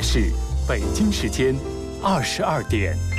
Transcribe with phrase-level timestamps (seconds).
[0.00, 0.30] 是
[0.66, 1.54] 北京时间
[2.02, 3.09] 二十二点。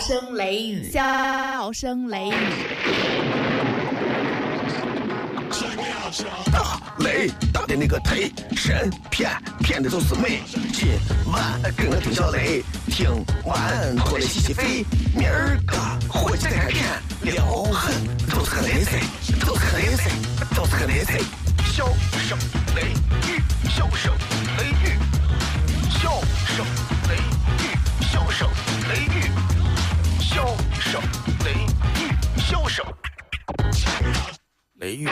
[0.00, 2.32] 声雷雨，笑声雷雨。
[6.50, 9.30] 大雷大的那个忒神骗
[9.60, 10.40] 骗的都是美。
[10.72, 10.88] 今
[11.30, 13.10] 晚跟我听小雷，听
[13.44, 14.86] 完过来洗洗肺。
[15.14, 15.76] 明儿个
[16.08, 16.82] 回去再看片，
[17.20, 17.94] 撩狠
[18.26, 19.00] 都是个雷菜，
[19.44, 20.10] 都是个雷菜，
[20.56, 21.18] 都是个雷菜。
[21.70, 21.86] 笑
[22.18, 22.38] 声
[22.74, 22.94] 雷
[23.28, 24.10] 雨，笑声
[24.56, 24.96] 雷雨，
[25.90, 26.10] 笑
[26.46, 26.64] 声
[27.06, 27.16] 雷
[27.60, 28.48] 雨，笑声
[28.88, 29.29] 雷雨。
[30.98, 31.52] 雷
[32.02, 32.84] 雨，笑声
[34.80, 35.08] 雷雨。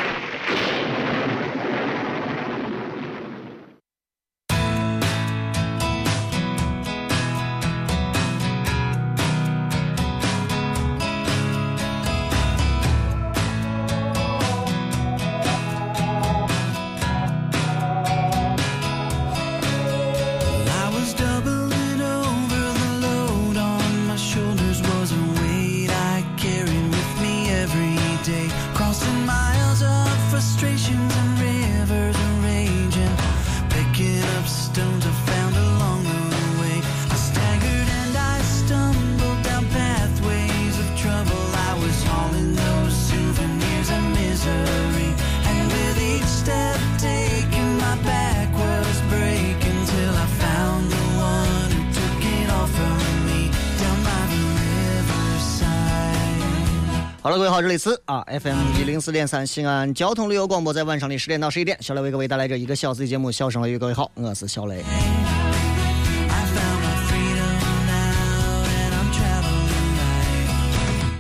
[57.28, 63.76] 好了，各位好，这里是啊 FM 一零四点三西安交通旅游广播，在晚上的十点到十一点，小雷为各位带来这一个小时的节目《笑声雷雨》。
[63.78, 64.82] 各位好，我是小雷。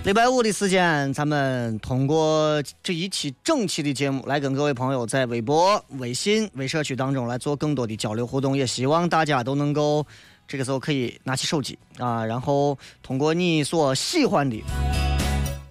[0.04, 10.06] 礼拜五的时间，咱们通过这一期整期的节目，来跟各位朋友在微博、微信、微社区当中来做更多的交流互动，也希望大家都能够
[10.46, 14.56] 这个时候可以拿起手机啊，然后通过你所喜欢的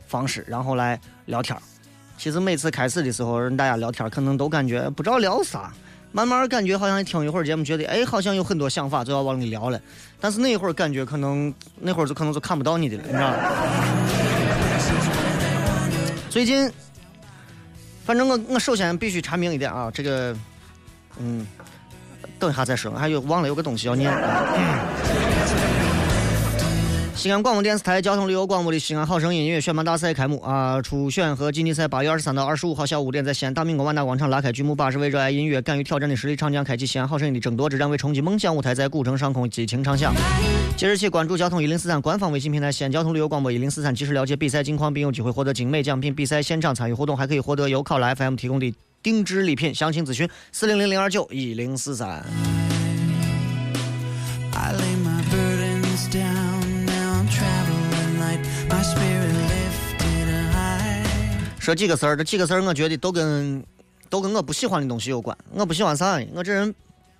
[0.08, 1.56] 方式，然后来聊天。
[2.18, 5.72] 其实每次开始的时候，人大家聊天可能都感觉不知道聊啥，
[6.12, 9.80] 慢慢感觉好像听一会儿节目，觉得哎，好像有很多想法就要往里聊了，
[10.20, 13.38] 但是那一会儿感觉可能那会儿就可能就看不到你的了，你知道吗？
[16.30, 16.72] 最近，
[18.04, 20.36] 反正我我首先必须阐明一点啊，这个，
[21.20, 21.46] 嗯，
[22.40, 24.12] 等一下再说，还有忘了有个东西要念。
[27.18, 30.80] 西安广播电视台交通旅游广播的西安好声音音乐选拔大赛开幕啊！
[30.84, 40.14] 初选和晋级赛八月二十三到二十五号下午五点在西安大明宫万达广场拉开序幕八十位热爱音乐、敢于挑战的实力唱将，开启西安好声音的争夺之战，为冲击梦想舞台，在古城上空激情唱响。
[40.78, 46.14] 即日起关注交通一零四三官方微信平台西安交通旅游广播一零四三，及时了解比赛近况，并有机会获得精美奖品。
[46.14, 48.72] 比赛现场参与活动还可以获得由考拉 FM 提供的
[49.02, 49.74] 定制礼品。
[49.74, 52.24] 详情咨询四零零零二九一零四三。
[61.68, 63.62] 说几个事儿，这几个事儿我觉得都跟
[64.10, 65.38] 都跟我不喜欢的东西有关。
[65.52, 66.18] 我不喜欢啥？
[66.34, 66.74] 我这人，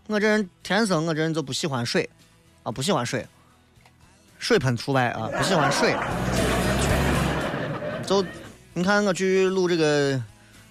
[0.08, 2.10] 我这人天生我这人就不喜欢水，
[2.64, 3.28] 啊，不喜欢水，
[4.40, 5.94] 水喷除外啊，不喜欢水。
[8.06, 8.24] 就
[8.74, 10.24] 你看我去录这个，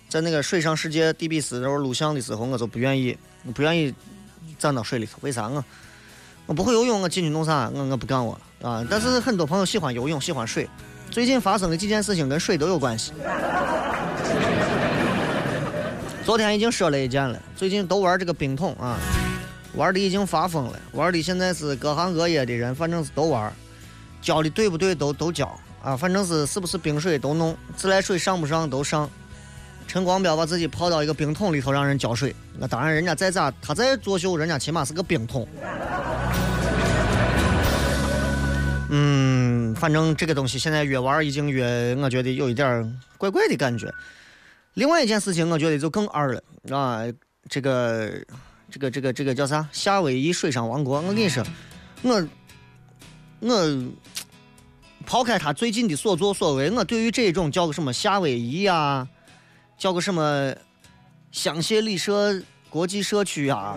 [0.08, 3.14] 在那个水上世界地比斯那会录像的时候，我就不愿意，
[3.44, 3.94] 我不愿意
[4.58, 5.18] 站到水里头。
[5.20, 5.62] 为啥我？
[6.46, 7.70] 我不会游泳，我进去弄啥？
[7.74, 8.82] 我我不干我啊！
[8.88, 10.66] 但是很多朋友喜欢游泳，喜欢水。
[11.16, 13.10] 最近发生的几件事情跟水都有关系。
[16.26, 18.98] 昨天已经说了一件了，最近都玩这个冰桶啊，
[19.76, 23.50] 玩的已经发疯了，玩的现在是各行各业的人，反正是都玩，
[24.20, 29.08] 教的对不对都都教啊，反正是是不是冰水都弄，自来水上不上都上。
[29.88, 35.48] 陈光标把自己泡到一个冰桶里头让人浇水，那当然人家再咋，他再作秀，人家起码是个冰桶。
[38.88, 39.35] 嗯，
[39.76, 42.86] 反正这个东西现在越玩已经越，我觉得有一点儿
[43.18, 43.92] 怪怪的感觉。
[44.74, 47.02] 另外一件事情，我觉得就更二了啊！
[47.48, 48.12] 这个、
[48.70, 49.66] 这个、这个、这个叫啥？
[49.72, 51.00] 夏威夷水上王国。
[51.00, 51.44] 我跟你说，
[52.02, 52.28] 我
[53.40, 53.82] 我
[55.06, 59.06] 抛开他最近的所作所为，我对于这种叫个什么夏威夷呀，
[59.78, 60.54] 叫个什么
[61.30, 63.76] 香榭丽舍国际社区呀，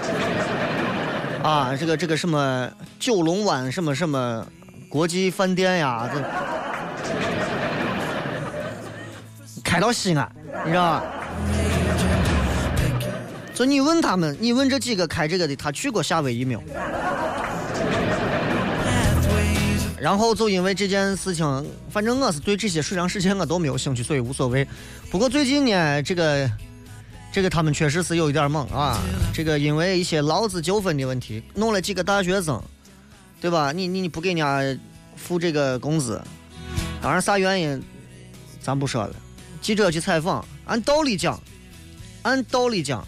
[1.42, 4.46] 啊，这个这个什么九龙湾什么什么
[4.90, 6.20] 国际饭店呀，这。
[9.62, 10.28] 开到西安，
[10.64, 11.04] 你知道吧？
[13.54, 16.62] 就你问他们，你问这几个开这个的，他去过夏威夷没有？
[19.96, 24.66] 然后就因为这件事情，反正我是对这些水上事情我都没有兴趣，所以无所谓。
[25.08, 26.50] 不过最近呢，这个
[27.30, 28.98] 这个他们确实是有一点猛啊。
[29.32, 32.60] 这个因为一些劳资纠纷的问题，弄了几个大学生，
[33.40, 33.72] 对吧？
[33.72, 34.60] 你你你不给人家
[35.16, 36.20] 付这个工资，
[37.00, 37.82] 当然啥原因
[38.60, 39.16] 咱不说了。
[39.60, 41.40] 记者去采访，按道理讲，
[42.22, 43.06] 按道理讲，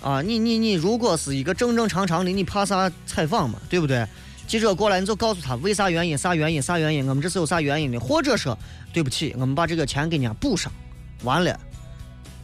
[0.00, 4.06] 啊，你你你，如果是一个正正常常的，你怕啥采访嘛，对不对？
[4.46, 8.58] 记者过来，你就告诉他为啥原因，啥原因，啥原因，我们这是有啥原因的，或者说，
[8.92, 10.72] 对不起，我们把这个钱给人家补上，
[11.22, 11.58] 完了，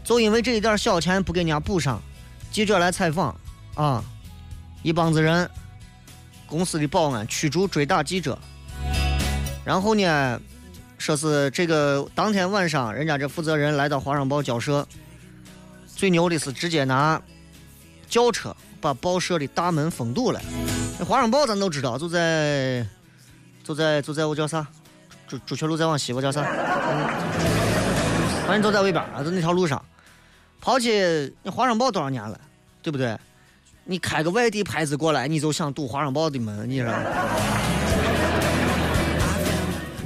[0.05, 2.03] 就因为这一点小钱不给人家补上，
[2.53, 3.35] 记者来采访，
[3.75, 4.05] 啊，
[4.83, 5.49] 一帮子人，
[6.55, 8.39] 公司的保安驱逐追打记者，
[9.65, 10.41] 然后呢？
[10.97, 14.87] 说是这个当天晚上，人家这负责人来到华商报交涉，
[15.97, 17.21] 最牛的是直接拿
[18.09, 20.41] 轿车把报社的大门封堵了。
[20.99, 22.87] 那华商报咱都知道，就在
[23.65, 24.65] 就在就在我叫啥？
[25.27, 26.43] 朱朱雀路再往西，我叫啥？
[28.47, 29.85] 反正就在外边啊，就那条路上。
[30.61, 32.41] 跑去那华商报多少年了，
[32.81, 33.19] 对不对？
[33.87, 36.91] 你开个外地牌子过来，你就想堵华商报的门，你说？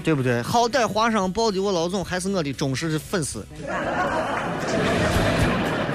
[0.02, 0.42] 对不对？
[0.42, 3.46] 好歹华商报的我老总还是我的忠实粉丝，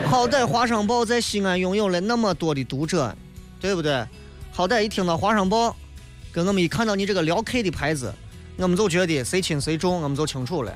[0.06, 3.14] 好歹华商报在西安拥有了那么多的读者，
[3.60, 4.06] 对不对？
[4.52, 5.76] 好歹一听到华商报，
[6.32, 8.14] 跟我们一看到你这个聊 K 的牌子，
[8.56, 10.72] 我们就觉得谁轻谁重，我们就清楚了。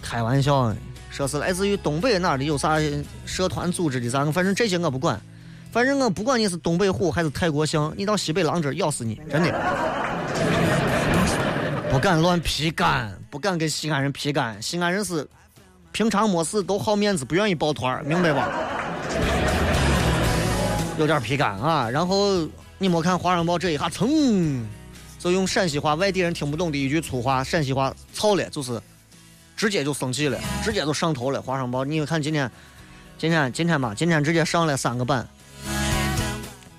[0.00, 0.76] 开玩笑呢，
[1.10, 2.78] 说是来自于东北哪儿的有啥
[3.26, 5.20] 社团组织的啥，反正这些我不管。
[5.76, 9.52] 反正我不管你是东北虎还是泰国象，你到西北狼这儿咬死你，真的。
[11.90, 14.56] 不敢乱皮干，不敢跟西安人皮干。
[14.62, 15.28] 西安人是
[15.92, 18.48] 平常没事都好面子，不愿意抱团儿，明白吧？
[20.96, 21.90] 有点皮干啊。
[21.90, 24.64] 然后你没看华商报这一下，噌，
[25.18, 28.80] 就用陕西话外地人听不懂的一句粗话，陕西话操了，就是
[29.54, 31.42] 直接就生气了，直接就上头了。
[31.42, 32.50] 华商报，你看今天，
[33.18, 35.28] 今天今天吧，今天直接上了三个版。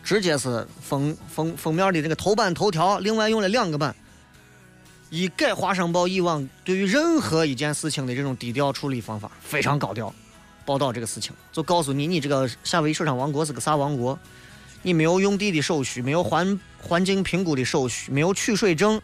[0.07, 3.93] 直接是封封封面的这个头版头条，另外用了两个版，
[5.09, 10.15] 一改华商报以往对于任何一件事情的这种低调处理方法，非常高调。
[10.65, 14.17] 报道这个事情，就告诉你，你这个夏威夷水上王国是个啥王国？
[14.81, 19.01] 你没有用地的手续，没有环环境评估的手续，没有取水证，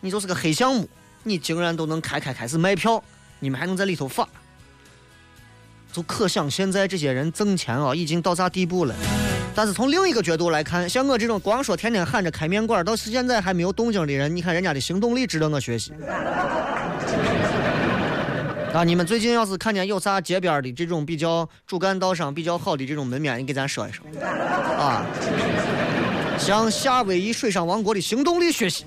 [0.00, 0.88] 你就是个黑项目，
[1.22, 3.04] 你竟然都能开开开始卖票，
[3.40, 4.26] 你们还能在里头发，
[5.92, 8.94] 就可想现在这些人挣钱啊，已经到啥地步了。
[9.56, 15.92] 但是从另一个角度来看，像我这种光说天天喊着开面馆，到现在还没有动静的人，你看人家的行动力值得我学习。
[18.74, 24.04] 啊，你们最近要是看见有啥街边的这种比较主干道上比较好的这种门面，你给咱说一说。
[24.76, 25.06] 啊，
[26.36, 28.84] 向夏威夷水上王国的行动力学习。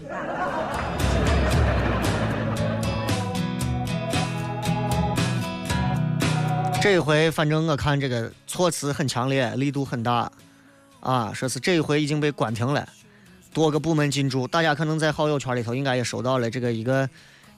[6.81, 10.29] 这一回反正我看这个措辞很强烈，力度很大。
[10.99, 12.87] 啊，说是这一回已经被关停了，
[13.53, 17.09] 多个部门进驻，大家可能在好友圈里头应该也收到了这个一个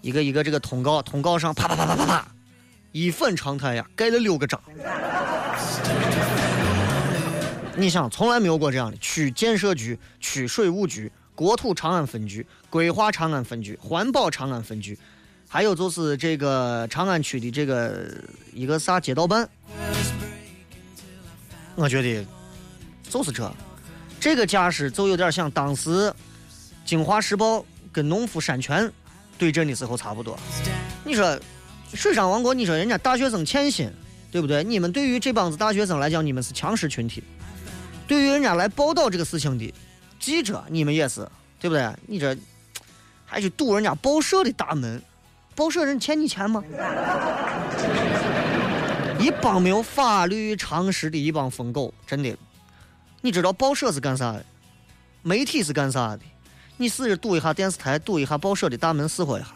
[0.01, 2.27] 一个一个这个通告，通告上啪啪啪啪啪啪，
[2.91, 4.62] 一反常态呀，盖了六个章。
[7.75, 15.00] 你想，从来没有过这样的区建设局、区水务局、国土长安分局、规划长安分局、环保长安分局，
[15.48, 18.05] 还有就是这个长安区的这个
[18.53, 19.50] 一个啥街道办，
[21.75, 22.25] 我觉得。
[23.09, 23.51] 就是这，
[24.19, 25.89] 这个架势就有点像当时
[26.85, 27.57] 《京华时报》
[27.91, 28.89] 跟农夫山泉
[29.37, 30.37] 对阵的时候差不多。
[31.03, 31.37] 你说
[31.93, 33.91] 水上王国，你说人家大学生欠薪，
[34.31, 34.63] 对不对？
[34.63, 37.21] 你们对于这帮子大学生来讲，你们是强势群体；
[38.07, 39.73] 对于人家来报道这个事情的
[40.19, 41.27] 记者，你们也是，
[41.59, 41.91] 对不对？
[42.05, 42.37] 你这
[43.25, 45.01] 还去堵人家报社的大门，
[45.55, 46.63] 报社人欠你钱吗？
[49.19, 52.37] 一帮没有法律常识的一帮疯狗，真的。
[53.21, 54.45] 你知道报社是干啥的？
[55.21, 56.19] 媒体是干啥的？
[56.77, 59.47] 你试着堵一下电视台，堵一下报社的大门，试活一下。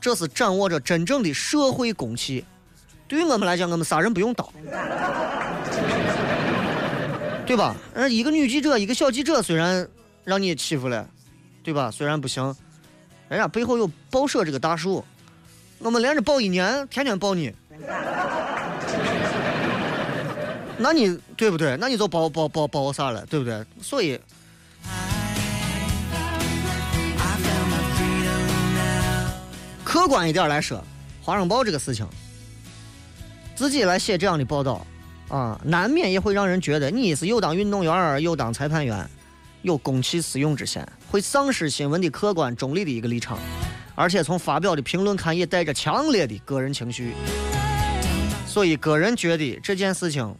[0.00, 2.44] 这是掌握着真正的社会公器。
[3.06, 4.50] 对于我们来讲，我们杀人不用刀，
[7.44, 7.76] 对吧？
[7.94, 9.86] 呃，一个女记者，一个小记者，虽然
[10.24, 11.06] 让你欺负了，
[11.62, 11.90] 对吧？
[11.90, 12.54] 虽然不行，
[13.28, 15.04] 人家背后有报社这个大树，
[15.78, 17.52] 我们连着报一年，天天报你。
[20.80, 21.76] 那你对不对？
[21.76, 23.64] 那你就包包包包啥了，对不对？
[23.82, 24.18] 所以，
[29.82, 30.82] 客观一点来说，
[31.20, 32.06] 华商报这个事情，
[33.56, 34.86] 自己来写这样的报道
[35.28, 39.04] 啊，难免也会让人觉得你是又当运动员又当裁判员，
[39.62, 43.36] 有公器私用之嫌，会丧失新闻的客观中立的一个立场，
[43.96, 47.14] 而且从发表的评论看，也带着强烈的个人情绪。
[48.46, 50.32] 所以，个人觉得这件事情。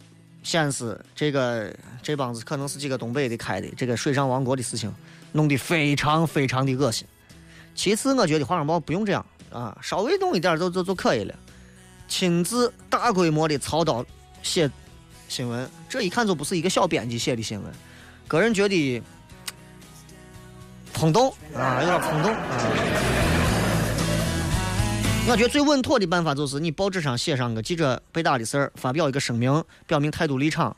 [0.42, 4.92] 先是这个这帮子可能是几个东北的开的这个水上王国的事情，
[5.32, 7.06] 弄得非常非常的恶心。
[7.74, 11.34] 其次，我觉得《华商报》不用这样啊，稍微弄一点就就就可以了。
[12.08, 14.04] 亲自大规模的操刀
[14.42, 14.70] 写
[15.28, 17.72] 新闻，这一看就不是一个小编辑写的新闻。
[18.26, 19.02] 个人觉得
[20.94, 23.37] 冲动啊，有点冲动啊。
[25.30, 30.74] 我觉得最稳妥的办法就是你报纸上写上个记者被打的事儿，发表一个声明，表明态度立场，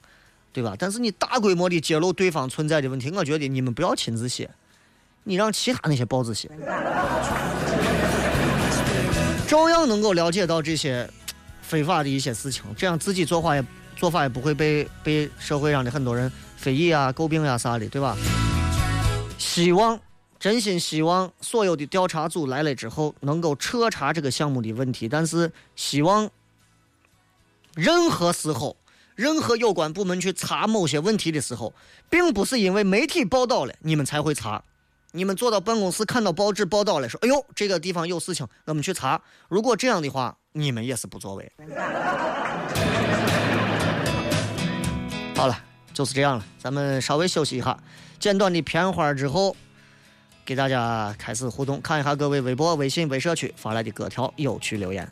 [0.53, 0.75] 对吧？
[0.77, 4.51] 但是你大规模的揭露对方存在的问题，我觉得你们不要亲自写，
[5.23, 6.51] 你让其他那些报纸写，
[9.47, 11.09] 照样能够了解到这些
[11.63, 13.65] 非法的一些事情，这样自己做法也
[13.95, 18.17] 做法也不会被被社会上的很多人非议啊、诟病呀啥的，对吧？
[19.39, 19.97] 希望。
[20.41, 26.31] 真心希望所有的调查组来了之后能够彻查这个项目的问题，但是希望
[27.75, 28.75] 任何时候、
[29.15, 31.75] 任何有关部门去查某些问题的时候，
[32.09, 34.65] 并不是因为媒体报道了你们才会查，
[35.13, 39.21] 你们坐到办公室看到报纸报道了，说：“哎呦，这个地方有事情，我们去查。”
[39.51, 41.53] 如果这样的话，你们也是不作为。
[45.37, 47.79] 好了，就是这样了，咱们稍微休息一下，
[48.19, 49.55] 简短的片花之后，
[50.45, 55.09] 给大家开始互动，看一下各位微博、微信、微社区发来的各条有趣留言。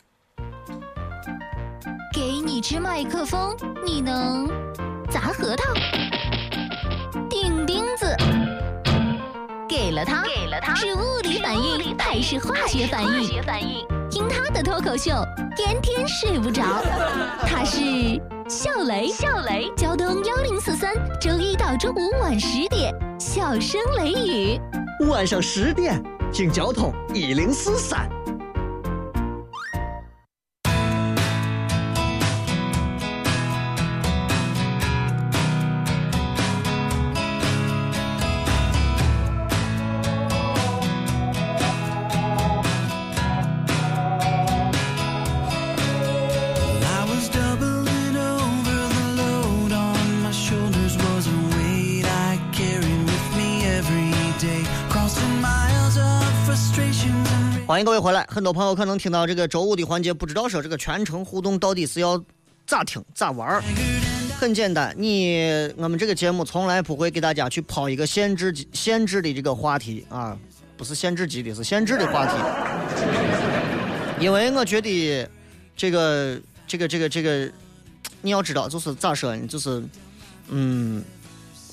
[2.13, 3.55] 给你支麦克风，
[3.85, 4.47] 你能
[5.09, 5.73] 砸核桃、
[7.29, 8.15] 钉钉子。
[9.67, 13.85] 给了他，给了他，是物理反应还是化学反应？
[14.09, 15.11] 听他的脱口秀，
[15.55, 16.63] 天天睡不着。
[17.47, 17.79] 他是
[18.49, 24.59] 笑雷，笑雷，交通幺零四三，周一到周五晚十点，笑声雷雨。
[25.07, 28.09] 晚上十点，听交通一零四三。
[57.79, 58.27] 欢迎各位回来。
[58.29, 62.21] 很多朋友可能听到这个周五的环节，不知道说这个全程互动到底是要
[62.67, 63.63] 咋听咋玩儿。
[64.37, 70.37] 很简单，你我们这个节目从来不会给大家去抛一个限制级限制的这个话题啊，
[70.75, 72.33] 不是限制级的，是限制的话题。
[74.19, 75.25] 因为我觉得
[75.73, 77.49] 这个这个这个这个，
[78.21, 79.81] 你要知道，就是咋说呢，就是
[80.49, 81.01] 嗯，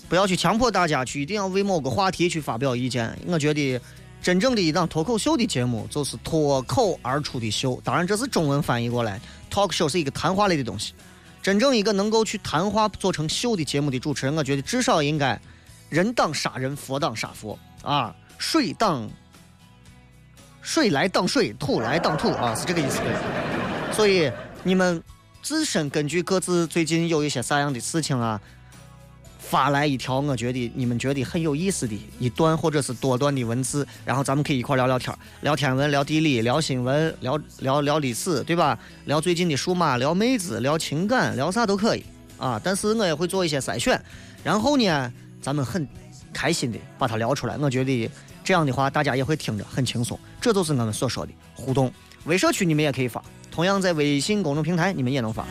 [0.08, 3.12] 不要去强迫大家去一定要为某个话题去发表意见。
[3.26, 3.80] 我觉得
[4.26, 9.20] 真正的一档脱口秀的节目就是脱口而出的秀，当然这是中文翻译过来
[9.52, 10.92] ，talk show 是一个谈话类的东西。
[11.40, 15.40] 真正一个能够去谈话做成秀的节目的主持人，我觉得至少应该
[15.88, 19.08] 人当杀人，佛当杀佛啊，水当
[20.60, 23.00] 水来当水，土来当土啊，是这个意思。
[23.92, 24.28] 所以
[24.64, 25.00] 你们
[25.40, 28.40] 自身根据各自最近有一些啥样的事情啊，
[29.48, 38.76] 发来一条我觉得你们觉得很有意思的一段或者是多段的文字，然后咱们可以一块聊聊天，聊天文、聊地理、聊新闻、聊聊聊历史，对吧？
[39.04, 42.02] 聊最近的数码、聊妹子、聊情感、聊啥都可以
[42.38, 42.60] 啊。
[42.62, 44.00] 但是我也会做一些筛选，
[44.42, 45.86] 然后呢，咱们很
[46.32, 47.56] 开心的把它聊出来。
[47.58, 48.10] 我觉得
[48.42, 50.18] 这样的话，大家也会听着很轻松。
[50.40, 51.92] 这就是我们所说的互动。
[52.24, 55.46] 微社区你们也可以发，同样在微信公众平台你们也能发。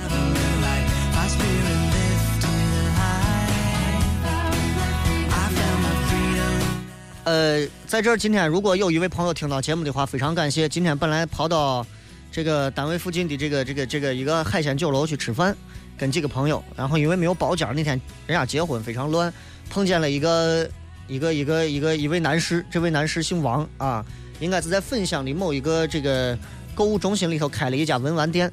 [7.26, 10.70] 呃，在这儿今天如果有一位朋友听到节目的话，非常感谢。
[10.70, 11.84] 今天本来跑到
[12.32, 15.58] 这个单位附近的这个这个这个一个海鲜酒楼去吃饭，
[15.98, 19.34] 跟几个朋友，然后因为没有包间儿，那天人家结婚非常乱，
[19.72, 20.70] 碰见了一个
[21.08, 24.06] 一个 一个一个一位男士，这位男士姓王啊，
[24.40, 26.38] 应该是在粉乡的某一个这个
[26.76, 28.52] 购物中心里头开了一家文玩店，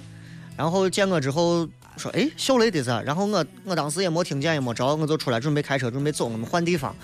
[0.56, 6.96] 然后见我之后说，哎，小雷的噻，然后我我当时也没听见也没着，我就出来准备开车准备走，我们换地方。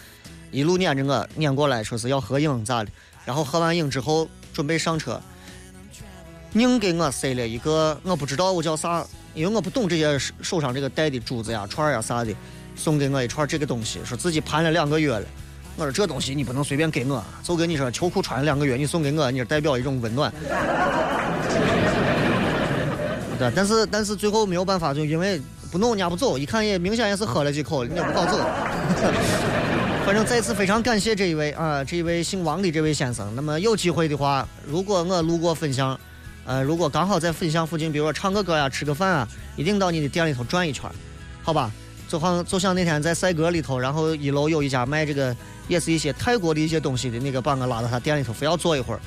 [0.51, 2.91] 一路撵着我撵过来，说是要合影咋的，
[3.25, 5.21] 然后合完影之后准备上车，
[6.55, 12.35] 硬给我塞了一个我不知道我叫啥，因为我不懂这些手上这个戴的珠子呀、串呀啥的，
[12.75, 15.25] 送给我一串这个东西，说自己盘了两个月了。
[15.77, 20.33] 我说这东西你不能随便给我，就跟你说秋裤穿了两个月，你送给我，你是代表一种温暖。
[23.39, 28.41] 对，但是但是最后没有办法，就因为不弄人家不走，一看也明显也是喝了几口，人家不好走。
[30.09, 33.31] 反正再次非常感谢这一位啊，这一位姓王的这位先生。
[33.37, 36.01] 那么有机会的话，如果我路过粉巷，
[36.47, 40.90] 呃，如果刚好在粉巷附近，比如说唱个歌呀、吃个饭啊，一定到你的店里头转一圈，
[41.42, 41.71] 好吧？
[42.09, 45.37] 就好像就像那天在赛格里头，然后一楼有一家卖这个
[45.68, 49.01] 也是一些泰国的一些东西的那个，把我拉到他店里头，非要坐一会儿。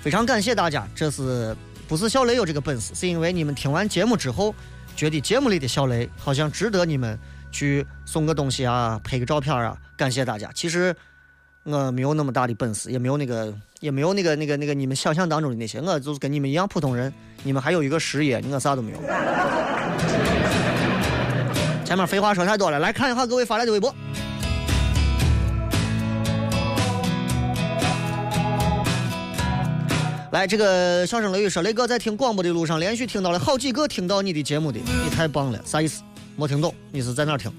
[0.00, 1.56] 非常感谢大家，这是
[1.88, 4.54] 不是小雷有这个本事，是因为你们听完节目之后，
[4.94, 7.18] 觉得节目里的小雷好像值得你们
[7.56, 10.50] 去送个东西啊，拍个照片啊，感谢大家。
[10.54, 10.94] 其实
[11.62, 17.10] 我没有那么大的本事，也没有那个，也没有那个那个那个你们想象当中的那些，我就是跟你们一样普通人。
[17.44, 18.98] 你们还有一个事业，我啥都没有。
[21.82, 23.94] 前面废话说太多了，来看一下各位发来的微博。
[30.32, 36.02] 来，这个笑声雷雨说，雷哥在听广播的路上，连续听到了好几个听到你的节目的，你太棒了，啥意思？
[36.36, 37.50] 没听懂，你是在哪听？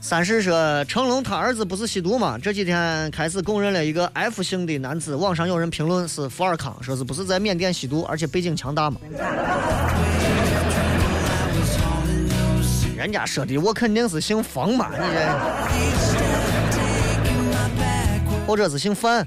[0.00, 2.36] 三是说，成龙他儿子不是吸毒吗？
[2.36, 9.00] 这几天开始公认了一个 F 姓的男子，网上有人评论是富尔康，说是不是在缅甸吸毒，而且背景强大嘛？
[12.94, 15.26] 人家说的我肯定是姓冯嘛，你这，
[18.46, 19.26] 或者是姓范。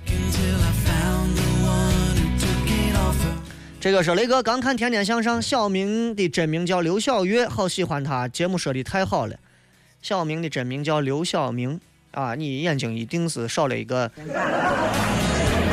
[3.86, 9.38] 这个说雷哥刚看《天天向上》，小明的真名叫刘晓月，好喜欢他，节目说的太好了。
[10.02, 14.12] 小明的真名叫刘晓明啊，你眼睛一定是少了一个，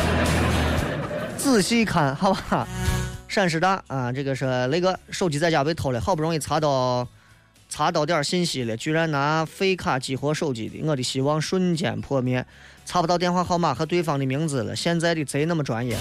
[1.39, 2.69] 仔细看好吧。
[3.29, 7.09] 陕师大啊，这个是雷哥手机在家被偷了，好不容易查到
[7.71, 12.45] 查到点信息了，居然拿废卡激活手机的，我的希望瞬间破灭。
[12.85, 15.97] 查不到电话号码和对方的名字了，现在的贼那么专业，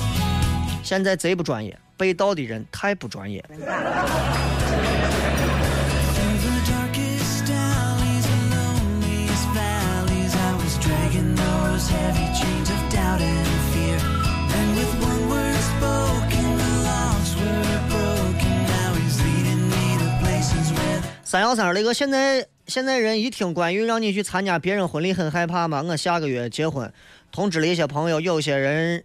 [0.83, 1.79] 现在贼不专业。
[2.01, 3.45] 被盗的人太不专业。
[21.23, 25.83] 三幺三那个，现在现在人一听关于让你去参加别人婚礼很害怕吗？
[25.83, 26.91] 我下个月结婚，
[27.31, 29.03] 通知了一些朋友，有些人。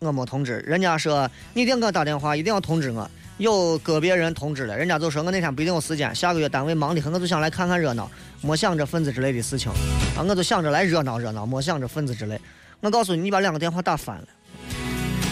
[0.00, 3.08] 我没通知，人家说你一定给我打电话，一定要通知我。
[3.38, 8.08] 有个别人通知了，人家就说我那天不一定有时间，下个月单位忙的很，我就想来看看热闹，
[8.40, 9.70] 没想着份子之类的事情
[10.16, 12.40] 啊，我就想着来热闹热闹，没想着份子之类。
[12.80, 14.28] 我告诉你，你把两个电话打翻了。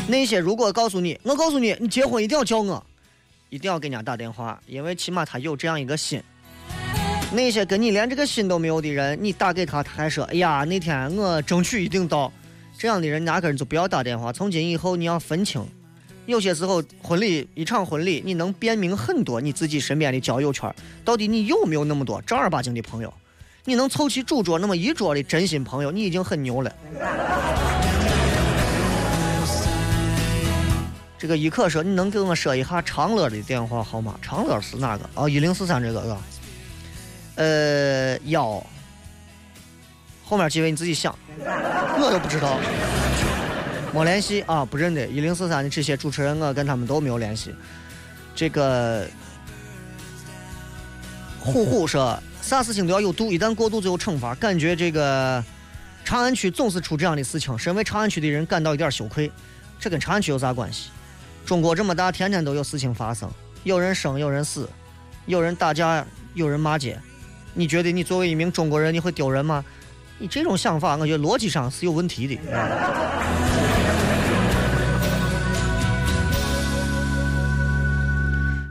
[0.08, 2.84] 那些如果告诉你，我告诉你，你结婚一定要叫我，
[3.50, 6.20] 一定要给人家打电话，因为起码他有这样一个心。
[7.32, 12.32] 那些跟你连这个心都没有的人，你打给他，他还说，哎呀，那天我争取一定到。
[12.78, 14.32] 这样的人，压根儿就不要打电话。
[14.32, 15.66] 从今以后，你要分清。
[16.26, 23.12] 有些时候，婚礼一场婚礼，你能辨明很多你自己身边的交友圈，到底你有没有那么多正儿八经的朋友？
[23.64, 26.72] 你能凑齐主桌那么一桌的真心朋友，你已经很牛了。
[31.18, 34.14] 这个一可说，你能给我说一下长乐的电话号码？
[34.20, 35.08] 长乐是哪个？
[35.14, 36.20] 哦，一零四三这个是吧？
[37.36, 38.64] 呃，幺。
[40.28, 42.58] 后面几位你自己想， 我都不知道，
[43.94, 45.06] 没联系啊，不认得。
[45.06, 47.54] 一零四三的这些主持人，我跟他们都没有联系。
[48.34, 49.06] 这个
[51.38, 54.34] 虎虎说，啥事情都要有度，一旦过度就有惩罚。
[54.34, 55.42] 感觉这个
[56.04, 59.30] 长安区总是出这样的事情，身为长安区的人感到一点羞愧。
[59.78, 60.90] 这跟长安区有啥关系？
[61.44, 63.30] 中国这么大，天天都有事情发生，
[63.62, 64.68] 有人生，有人死，
[65.26, 67.00] 有人打架，有人骂街。
[67.54, 69.64] 你觉得你作为一名中国人，你会丢人吗？
[70.18, 72.40] 你这种想法，我觉得逻辑上是有问题的。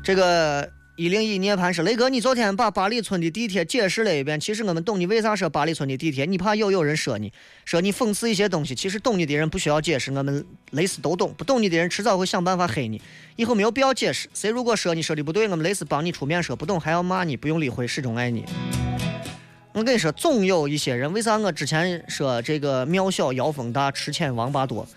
[0.03, 4.39] 这个一零一涅槃是雷哥，你昨天把八里村的地铁解释了一遍。
[4.39, 7.31] 其实我们懂你为啥说八里村的地铁，你怕又有人说你，
[7.63, 8.73] 说你讽刺一些东西。
[8.73, 11.33] 其实懂你的人不需要解释，我们雷斯都懂。
[11.37, 12.99] 不懂你的人迟早会想办法黑你，
[13.35, 14.27] 以后没有必要解释。
[14.33, 16.55] 谁如果说你说的不对，我们雷斯帮你出面说。
[16.55, 18.45] 不懂还要骂你，不用理会，始终爱你。
[19.75, 24.87] 我跟你说，总有一些人，为啥我之前说这个庙小妖风大，吃钱王八多？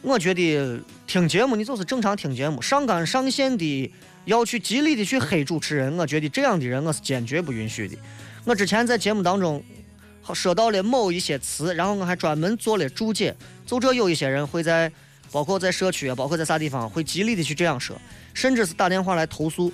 [0.00, 3.92] 我觉得听节目你就是正常听节目，上纲上线的
[4.24, 7.98] 要去极力的去黑主持人，我觉得这样的人我是坚决不允许的。
[8.46, 9.62] 我之前在节目当中
[10.32, 13.36] 说到了某一些词，然后我还专门做了注解。
[13.66, 14.90] 就这有一些人会在，
[15.30, 17.94] 包括在社区啊，包括在啥地方，会极力的去这样说，
[18.32, 19.70] 甚至是打电话来投诉。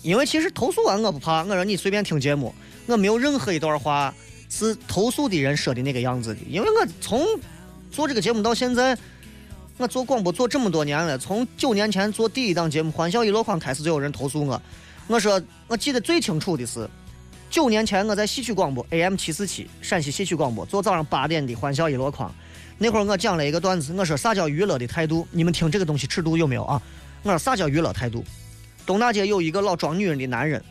[0.00, 2.54] 因为其实投诉完我不怕，我让你随便听节目。
[2.86, 4.14] 我没有任何一段话
[4.48, 7.26] 是投诉的人说的那个样子的，因为我从
[7.90, 8.96] 做这个节目到现在，
[9.76, 14.60] 我做广播做这么多年了，从九年前做第一档节目《欢笑一箩筐》开始就有人投诉我。
[15.08, 16.88] 我说我记得最清楚的是，
[17.50, 22.28] 九年前我在戏曲广播 AM 七四七陕西戏曲广播做早上八点的《欢笑一箩筐》，
[22.78, 25.26] 那会儿我讲了一个段子，我说啥叫娱乐的态度？
[25.32, 26.80] 你们听这个东西尺度有没有啊？
[27.22, 28.24] 我说啥叫娱乐态度？
[28.84, 30.62] 东大街有一个老装女人的男人。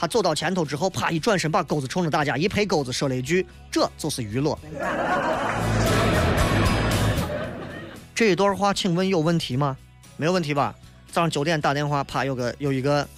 [0.00, 4.56] 他走到前头之后，啪一转身，把钩子冲着大家一拍钩子，说了一句：“这就是娱乐。
[8.14, 9.76] ”这一段话，请问有问题吗？
[10.16, 10.72] 没有问题吧？
[11.10, 13.08] 早上九点打电话，啪有个有一个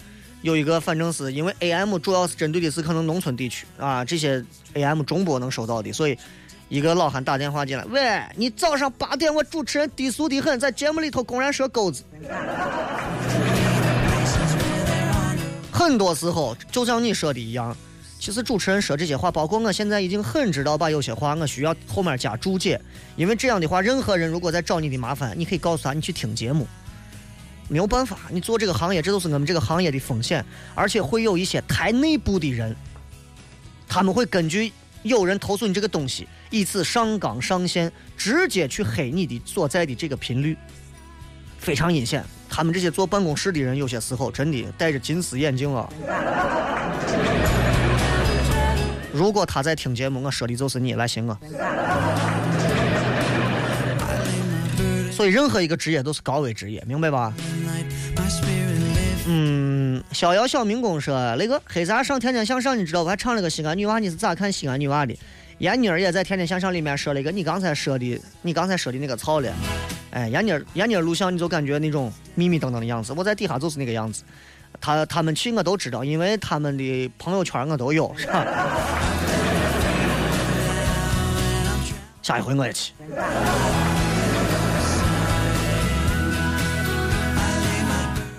[0.41, 6.17] 有一个，反正是因为 AM 主要是针对的是可能农村地区啊，这些 AM 中波能收到的，所以
[6.71, 12.03] 一个老汉打电话进来：“喂，你早上八点，我主持人低俗的很，在节目里头公然说钩子。”
[15.73, 17.77] 很多时候，就像你说的一样，
[18.19, 22.81] 其实主持人说这些话，包括我现在已经很知道，把有些话我需要后面加注解，
[23.17, 26.67] 因为这样的话，任何人如果在找你的麻烦，你可以告诉他，你去听节目。
[27.69, 32.75] 没有办法，你做这个行业，这都是我们这个行业的风险，而且会有一些台内部的人，
[33.87, 34.73] 他们会根据
[35.05, 40.57] 有人投诉你这个东西，以此上纲上线，直接去黑你的所在的这个频率。
[41.61, 42.25] 非常阴险。
[42.49, 45.89] 他们这些坐办公室的人，有些时候真的戴着金丝眼镜啊。
[49.13, 51.39] 如果他在听节目，我说的就是你，来信我。
[55.13, 57.33] 所以任何一个职业都是高危职业，明白吧？
[59.27, 63.09] 嗯，逍遥小民工说那个黑啥上天天向上，你知道我？
[63.09, 65.17] 还唱了个西安女娃，你是咋看西安女娃的？
[65.61, 69.53] 闫妮儿也在天天向上里面说了一个你刚才说的，你刚才说的那个操了。
[70.11, 74.23] 哎，闫妮儿，闫妮儿录像你就感觉那种迷迷瞪瞪的样子，我在底下就是那个样子。
[74.81, 78.47] 他他们去我都知道，因为他们的朋友圈我都有，是吧？
[82.23, 82.95] 下一回我也去。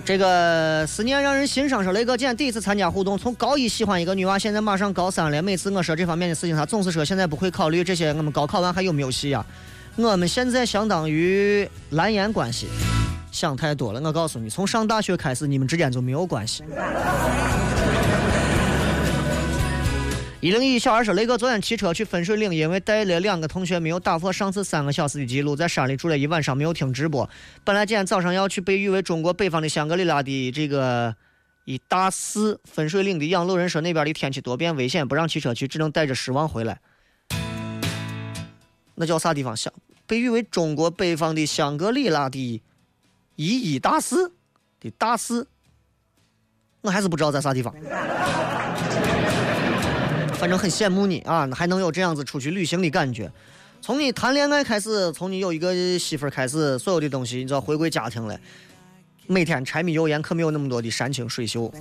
[0.04, 1.84] 这个思念让人心伤。
[1.84, 5.42] 说雷哥，今天第一次参加互动，从高一喜欢一个女娃，现在马上高三了。
[5.42, 8.14] 每次我说这方面的事情，她总是说现在不会考虑这些。
[8.14, 9.46] 我们高考完还有没有戏呀？
[9.96, 12.68] 我们现在相当于蓝颜关系，
[13.32, 14.02] 想太多了。
[14.02, 16.64] 我告诉你，从上大学开始，你们之间就没有关系。
[20.42, 27.30] 一零一小二说：“雷哥昨天骑车去分水岭，因为带了两个同学没有打破上次三个小时的记录，在山里住了一晚上，没有听直播。
[27.64, 31.16] 本来今天早上要去被誉为中国北方的香格里拉的这个
[31.66, 36.82] 一大寺分水岭的养路人说那边的天气多变，危险，不让骑车去，只能带着失望回来。
[38.96, 39.56] 那叫啥地方？
[39.56, 39.72] 香
[40.08, 42.60] 被誉为中国北方的香格里拉的
[43.36, 44.34] 一一大寺
[44.80, 45.48] 的大寺，
[46.82, 47.72] 我还是不知道在啥地方。”
[50.42, 53.32] 反正很羡慕你啊，还能有这样子出去旅行的感觉。
[53.80, 58.36] 从你谈恋爱开始，从你有一个媳妇儿开始，所有的东西你知道回归家庭了。
[59.28, 61.72] 每天柴米油盐可没有那么多的山清水秀。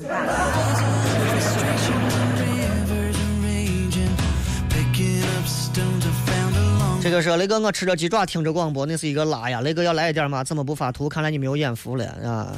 [7.02, 9.62] 这个是雷哥，我吃着鸡爪听着广播，那是一个辣呀。
[9.62, 10.44] 雷哥要来一点吗？
[10.44, 11.08] 怎么不发图？
[11.08, 12.52] 看来你没有眼福了啊！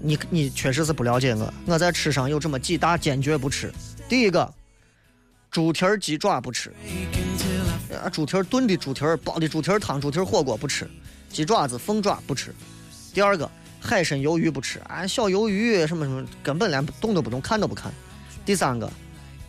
[0.00, 3.70] 你你确实是不了解我，我在吃上有这么几大坚决不吃。
[4.08, 4.50] 第一个。
[5.52, 6.72] 猪蹄儿鸡爪不吃，
[8.02, 10.88] 啊，猪蹄儿炖的猪蹄儿煲的猪蹄儿汤、猪蹄儿火锅不吃，
[11.28, 12.54] 鸡爪子、凤爪不吃。
[13.12, 17.92] 第二个，海参鱿鱼不吃，啊，小鱿鱼什么什么根本连动都不动，看都不看。
[18.46, 18.90] 第三个，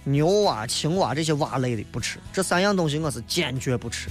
[0.03, 4.09] 牛蛙、青蛙这些蛙类的不吃，这三样东西我是坚决不吃。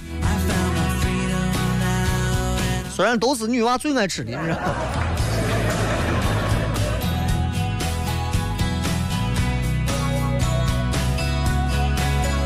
[2.89, 5.12] 虽然都是女娃最爱吃的，你知道吗。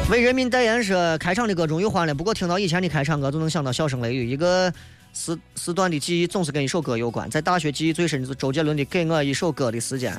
[0.09, 4.29] 为人民代言说，开场的歌终于换了，不过听到以前的开场歌，就能想到笑声雷雨。
[4.29, 4.71] 一个
[5.13, 10.13] 时时段的记忆总是跟一首歌有关，在大学记忆最深的是周杰伦的《给我一首歌的时间》。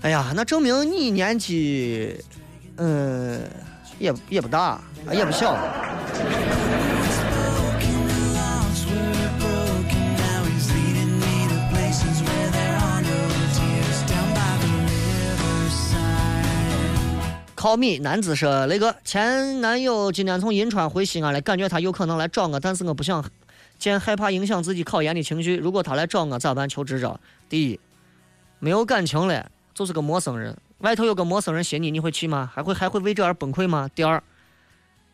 [0.00, 2.16] 哎呀，那证明你年纪，
[2.78, 3.40] 嗯，
[4.00, 4.80] 也也不大，
[5.12, 5.56] 也不小。
[17.62, 23.24] 靠米男子说：“雷哥，前男友今天从银川回西安了，感觉他有可能来找我，但是我不想
[23.78, 25.54] 见，害怕影响自己考研的情绪。
[25.54, 26.68] 如果他来找我咋办？
[26.68, 27.20] 求支招。
[27.48, 27.78] 第一，
[28.58, 32.50] 没有感情了，就是个陌生人，外头有个陌生人寻你，你会去吗？
[32.52, 33.88] 还会还会为这而崩溃吗？
[33.94, 34.20] 第二，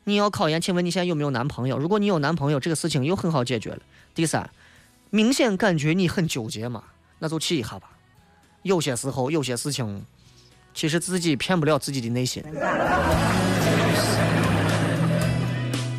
[0.05, 1.77] 你要考研，请问你现在有没有男朋友？
[1.77, 3.81] 如果你有男朋友，这个事情又很好解决了。
[4.15, 4.49] 第三，
[5.11, 6.83] 明显感觉你很纠结嘛，
[7.19, 7.91] 那就去一下吧。
[8.63, 10.03] 有些时候，有些事情。”
[10.79, 12.41] 其实自己骗不了自己的内心。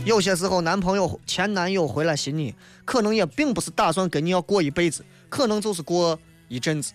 [0.06, 6.94] 有些时候，男朋友、前男友回来寻你，可能也并不是打算跟你要过一辈子，可能就是过一阵子，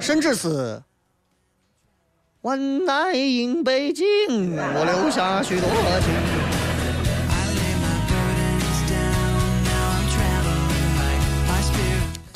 [0.00, 0.82] 甚至是
[2.40, 5.68] One night in 北京，我留下许多
[6.00, 6.47] 情。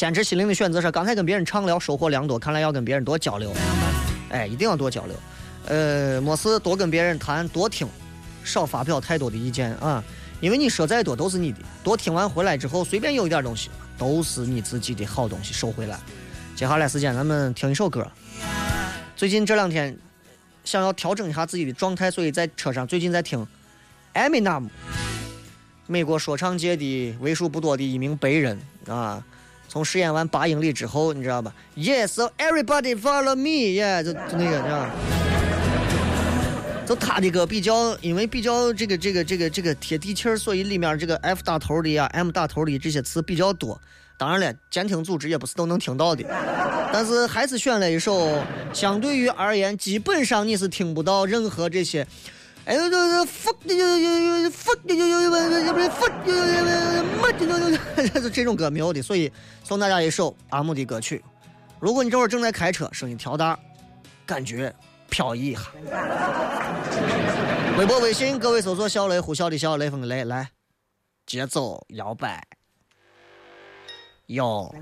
[0.03, 3.53] 坚持心灵的选择是刚才跟别人畅聊收获良多，看来要跟别人多交流。
[4.31, 5.15] 哎，一定要多交流。
[5.67, 7.87] 呃，没事多跟别人谈，多听，
[8.43, 10.03] 少发表太多的意见啊。
[10.41, 15.97] 因为你说再多都是你的，多听完回来之后，随便有一点东西，都是你自己的好东西收回来。
[16.57, 18.05] 接下来时间咱们听一首歌。
[19.15, 19.97] 最近这两天
[20.65, 23.47] 想要调整一下自己的状态，所以在车上最近在听
[24.15, 24.69] Eminem，
[25.87, 29.25] 美国说唱界的为数不多的一名白人啊。
[29.73, 33.73] 从试验完八英里之后，你知道吧？Yes, everybody follow me.
[33.81, 34.87] Yeah，就就那个，知道
[36.87, 43.81] 就他的歌比较，因为比较这个这个这个这个贴地气儿，所以里面这个 F 打头的呀、M 打头的这些词比较多。
[44.19, 46.23] 当然了，监听组织也不是都能听到的，
[46.93, 52.07] 但是还是选了一首相对于而言，基本上你是听不到任何这些。
[52.64, 53.98] 哎呦，这这这，fuck，这这
[54.42, 59.33] 这，fuck，这这这这这，fuck，这这这这这，没，这这种歌没有的，所以
[59.64, 61.25] 送大家一首阿木的歌曲。
[61.81, 63.59] 如果你这会儿正在开车，声音调大，
[64.25, 64.72] 感觉
[65.11, 65.62] 飘逸一下。
[67.77, 70.51] 微博、微信，各位搜索“小雷”，呼啸的“小雷锋的雷来，
[71.27, 72.46] 节奏摇摆，
[74.27, 74.72] 摇。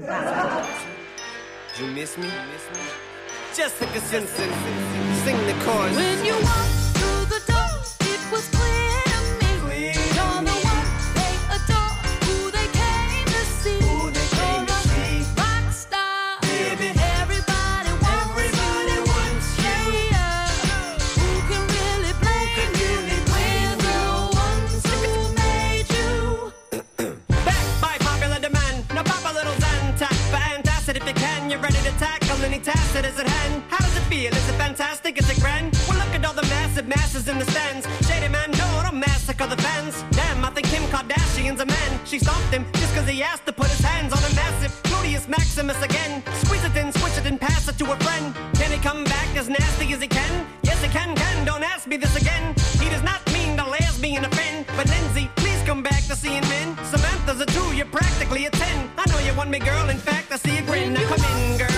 [32.50, 33.62] many tasks that is at hand.
[33.68, 34.32] How does it feel?
[34.34, 35.16] Is it fantastic?
[35.18, 35.70] Is it grand?
[35.86, 37.86] Well, look at all the massive masses in the stands.
[38.08, 40.02] Shady man, no, don't massacre the fans.
[40.10, 41.90] Damn, I think Kim Kardashian's a man.
[42.04, 45.28] She stomped him just cause he asked to put his hands on a massive gluteus
[45.28, 46.24] maximus again.
[46.42, 48.34] Squeeze it in, switch it and pass it to a friend.
[48.54, 50.44] Can he come back as nasty as he can?
[50.62, 51.44] Yes, he can, can.
[51.44, 52.54] Don't ask me this again.
[52.82, 54.66] He does not mean to lesbian offend.
[54.76, 56.76] But Lindsay, please come back to seeing men.
[56.90, 58.90] Samantha's a two, you're practically a ten.
[58.98, 59.88] I know you want me, girl.
[59.88, 60.94] In fact, I see a grin.
[60.94, 61.69] Now come in, girl.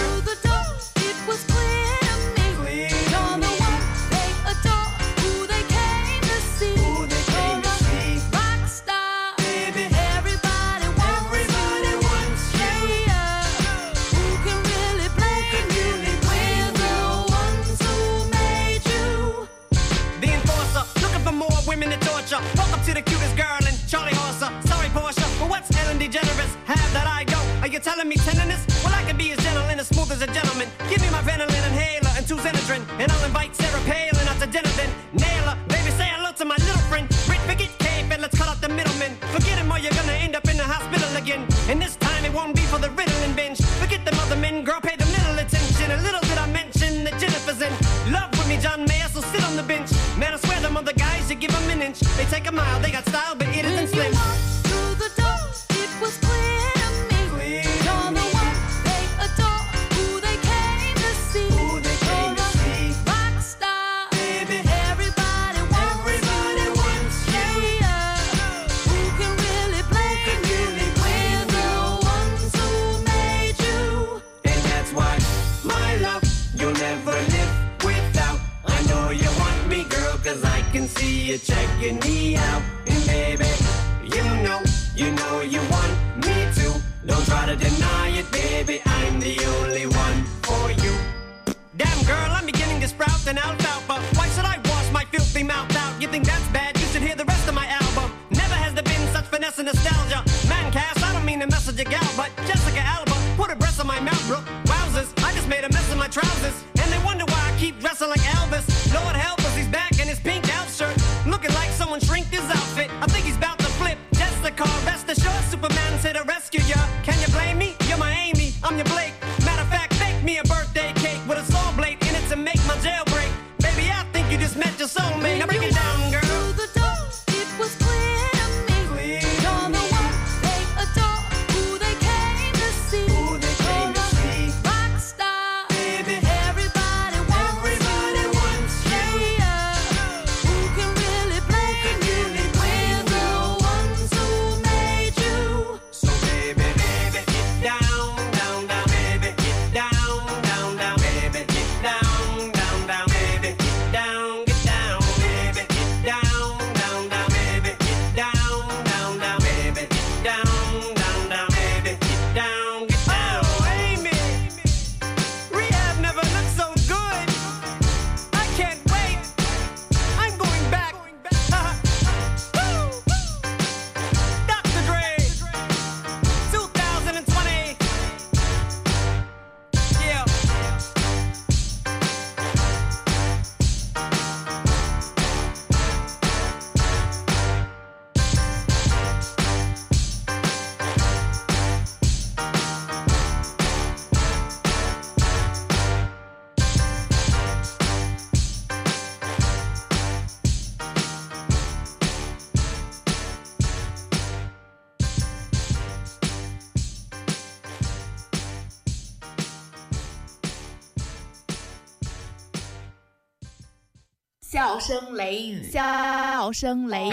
[214.72, 217.12] 笑声雷雨，笑声雷雨。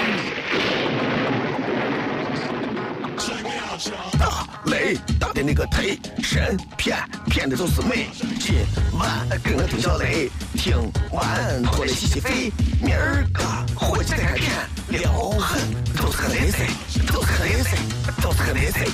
[4.68, 8.07] 雷打的那个忒，神骗骗的总是美。
[8.39, 8.66] 今
[8.97, 10.74] 晚跟我听小雷，听
[11.12, 12.49] 完过来洗洗肺。
[12.82, 13.43] 明儿个
[13.76, 15.62] 伙计再看，聊狠
[15.97, 16.66] 都是个雷神，
[17.07, 17.78] 都是个雷神，
[18.22, 18.88] 都是个雷神。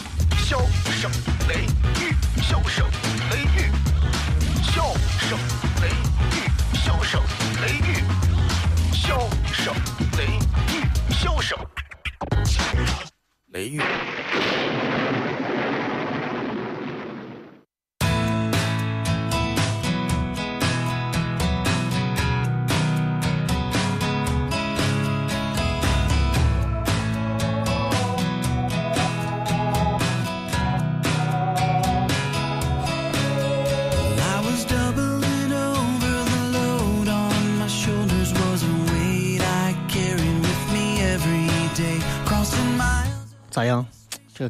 [0.43, 0.57] 笑
[0.89, 1.11] 声
[1.47, 1.67] 雷
[2.01, 2.83] 雨，笑声
[3.29, 3.69] 雷雨，
[4.73, 4.91] 笑
[5.29, 5.37] 声。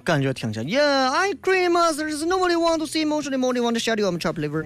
[0.06, 2.08] 感觉听起来，Yeah, I agree, master.
[2.08, 4.08] There's nobody want to see emotionally, nobody want to shed you.
[4.08, 4.64] I'm chop liver.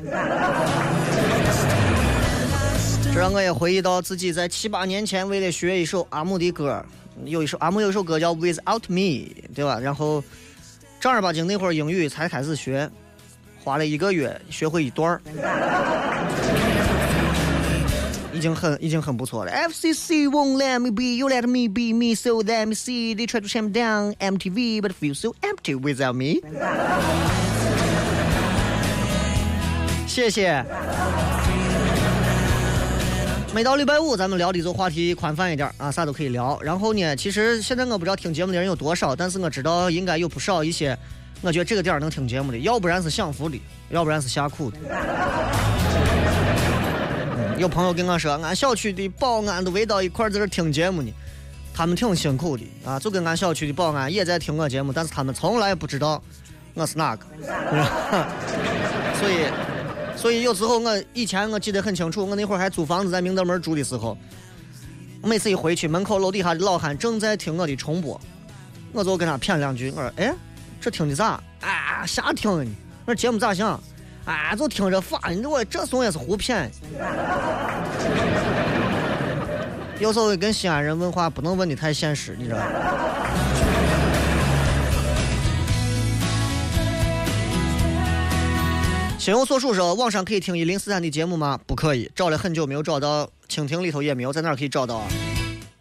[3.12, 6.86] 这让我也回忆到自己在七八年前为了学一首阿姆的歌，
[7.24, 9.80] 有一首阿姆有一首歌叫 Without Me，对吧？
[9.80, 10.22] 然后
[11.00, 12.90] 正儿八经那会儿英语才开始学，
[13.64, 15.22] 花了一个月学会一段儿。
[18.40, 19.52] 已经很已经很不错了。
[19.52, 23.14] FCC won't let me be, you let me be me, so let me see.
[23.14, 26.40] They try to shut me down MTV, but feel so empty without me.
[30.08, 30.64] 谢谢。
[33.54, 36.58] 每到礼拜五，咱们聊的就话题宽泛一点啊，啥都可以聊。
[36.62, 40.98] 然后呢，其实现在我不知道听节目的人有多少，但是我知道应该有不少一些，
[41.42, 43.60] 我觉得这个点儿能听节目的，要不然是享福的，
[43.90, 44.78] 要不然是下苦的。
[47.60, 51.12] 有朋友跟我说，俺小区的保安都围到一块儿在这听节目呢，
[51.74, 56.24] 他们挺辛苦的啊，就跟俺小区的保安也在听我节目，但是他们从来不知道
[56.74, 57.26] 我是哪个，
[59.20, 64.18] 所以，所以有时候我以前我记得很清楚，我那会儿还租房子在明德门住的时候，
[65.22, 68.20] 每次一回去，门口楼底下的老汉正在听我的重播，
[68.94, 70.34] 我就跟他谝两句，我说，哎，
[70.80, 71.44] 这听的咋？
[71.60, 72.74] 啊，瞎听啊你？
[73.06, 73.78] 我说节目咋想？
[74.26, 76.72] 啊，就听着发，你我这怂也是胡骗。
[80.00, 82.66] 有时候跟西安人问话不能问的太现实，你知道吗？
[89.18, 91.60] 心有所属说，网上可以听一零四三的节目吗？
[91.68, 95.08] 不可以，找了很久没有找到，蜻蜓里头也没有，在哪可以找到啊？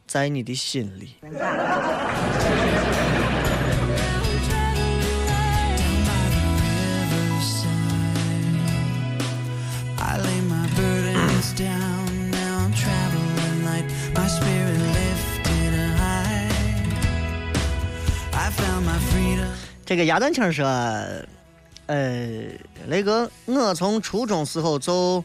[0.06, 1.14] 在你的心里。
[19.88, 20.66] 这个鸭蛋清说，
[21.86, 22.28] 呃，
[22.88, 25.24] 那个我从初中时候就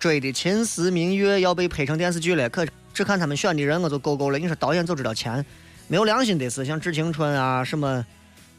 [0.00, 4.38] 追的《秦时明月》要被拍成电视剧了，可只看他们选的人我就够够了。
[4.40, 5.46] 你说导演就知道钱，
[5.86, 8.04] 没有良心的是像《致青春》啊，什么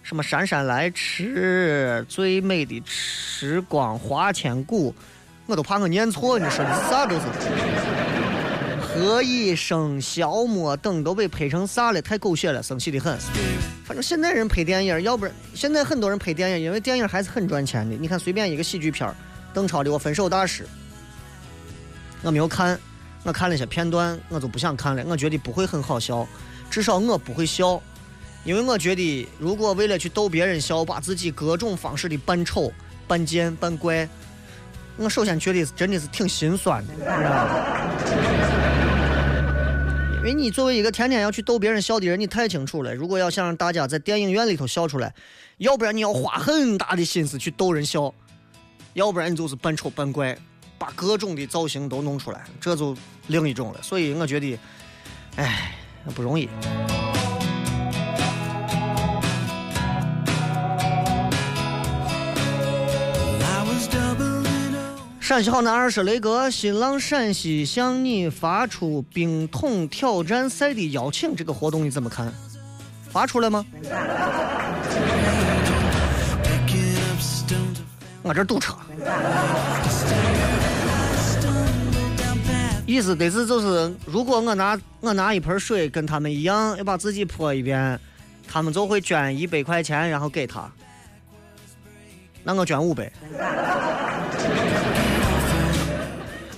[0.02, 4.96] 什么姗姗来迟、最美的时光、花千骨，
[5.46, 7.22] 我都怕我念错，你说的啥都是。
[8.94, 12.00] 何以笙箫默等都被拍成啥了？
[12.00, 13.18] 太狗血了，生气的很。
[13.84, 17.96] 反正现在人拍电影，要不然现在很多人拍电影，因为电影还是很赚钱的。
[17.96, 19.16] 你看，随便一个喜剧片儿，
[19.52, 20.64] 邓超的《我分手大师》，
[22.22, 22.80] 我没有看，
[23.24, 26.28] 我看了一些片段，我就不想看了，我觉得不会很好笑，
[26.70, 27.82] 至少我不会笑，
[28.44, 32.72] 因为我觉得如果为了去逗别人笑，把自己各种方式的扮丑、
[33.08, 34.08] 扮贱、扮怪，
[34.98, 37.80] 我首先觉得真的是挺心酸的，你知道吗？
[40.18, 42.96] 因为你作为一个天天要去逗别人笑的人，你太清楚了。
[42.96, 45.14] 如果要想让大家在电影院里头笑出来，
[45.58, 48.14] 要不然你要花很大的心思去逗人笑，
[48.94, 50.38] 要不然你就是扮丑扮怪，
[50.78, 52.96] 把各种的造型都弄出来，这就
[53.28, 53.82] 另一种了。
[53.82, 54.58] 所以我觉得，
[55.36, 55.76] 哎，
[56.16, 56.48] 不容易。
[65.34, 72.32] 陕西好男儿说：“雷哥，新浪陕西向你发出冰桶挑战赛的邀请，这个活动你怎么看？
[73.10, 73.66] 发出来吗？
[78.22, 78.76] 我这堵车。
[82.86, 88.00] 意思得是就是，如果我拿我拿一盆水跟他们一样，要把自己泼一遍，
[88.48, 90.72] 他们就会捐一百块钱，然后给他。
[92.44, 93.12] 那我捐五百，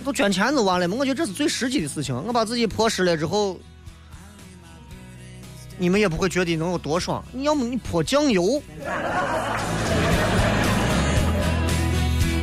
[0.05, 0.95] 都捐钱就完了嘛？
[0.99, 2.15] 我觉得这是最实际的事情。
[2.27, 3.59] 我把自己泼湿了之后，
[5.79, 7.25] 你们也不会觉得能有多爽。
[7.31, 8.61] 你要么你泼酱油。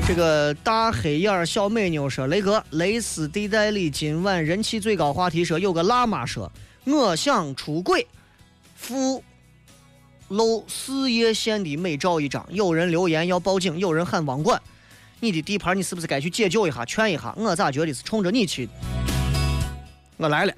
[0.08, 6.50] 这个大黑眼儿小美妞说：“雷哥，蕾丝地带里今晚人气最高话题说有个辣妈说
[6.84, 8.04] 我想出轨，
[8.74, 9.22] 附
[10.26, 12.44] 露事业线的美照一张。
[12.50, 14.60] 有人留言要报警，有人喊网管。
[15.22, 17.32] 你的地盘你是不是该去解救一下、劝一下？
[17.36, 18.72] 我咋觉得是冲着你去的？
[20.16, 20.52] 我来了。”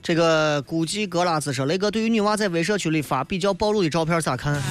[0.00, 4.62] 这个估计格拉兹说：“雷哥，对于女娃在微社区里发比较暴露的照片咋看？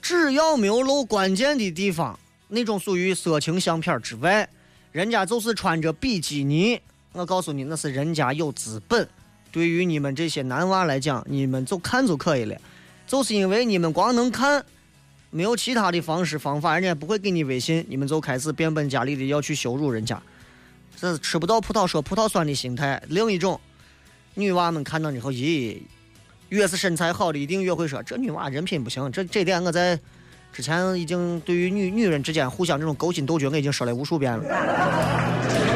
[0.00, 2.16] 只要没有露关键的地方，
[2.46, 4.48] 那种属于色情相片之外，
[4.92, 6.80] 人家就是穿着比基尼。
[7.12, 9.08] 我告诉你，那是人家有资本。
[9.50, 12.56] 对于你们这些男娃来讲，你们就看就可以了。
[13.06, 14.64] 就是因为你们光能看，
[15.30, 20.22] 没有其他的方式方法，人家不会给你微信，你们就开始变本加厉的要去羞辱人家。
[20.96, 23.02] 这是吃不到葡萄说葡萄酸的心态。
[23.08, 23.60] 另一种。”
[24.34, 25.78] 女娃们看到以后，咦，
[26.50, 29.10] 越是身材好的，一定越会说这女娃人品不行。
[29.10, 29.98] 这这点我在
[30.52, 35.67] 之前已经对于女女人之间互相这种勾心斗角，我已经说了无数遍了。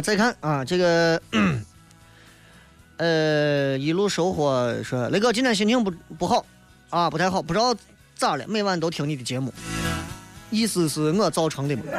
[0.00, 1.20] 再看啊，这个，
[2.98, 6.44] 呃，一路收获说，雷哥今天心情不不好
[6.90, 7.74] 啊，不太好，不知道
[8.14, 9.52] 咋了，每晚都听你的节目，
[10.50, 11.82] 意思是我造成的吗？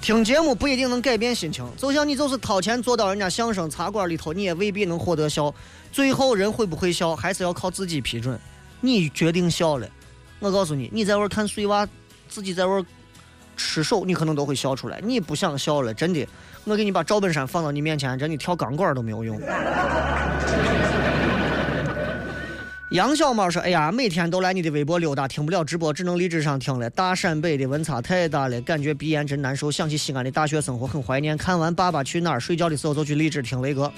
[0.00, 5.52] 听节目不一定能改变心情，就像你就是掏钱坐到人家相声茶馆里头，你也未必能获得笑。
[5.90, 8.38] 最后人会不会笑，还是要靠自己批准。
[8.80, 9.88] 你决定笑了，
[10.38, 11.84] 我告诉你，你在外看碎娃，
[12.28, 12.80] 自己在外
[13.56, 15.00] 吃手，你可能都会笑出来。
[15.02, 16.26] 你不想笑了，真的，
[16.64, 19.40] 我给你把赵本山放到你面前，真的跳钢管都没有用。
[22.90, 26.88] 杨小猫说：“哎呀，每天都来你的微博溜达，听不了直播，只能荔枝上听了。
[26.90, 29.72] 大陕北的温差太大了，感觉鼻炎真难受。
[29.72, 31.36] 想起西安的大学生活，很怀念。
[31.36, 33.92] 看完《爸爸去哪儿》，睡觉的时候就去荔枝听雷哥。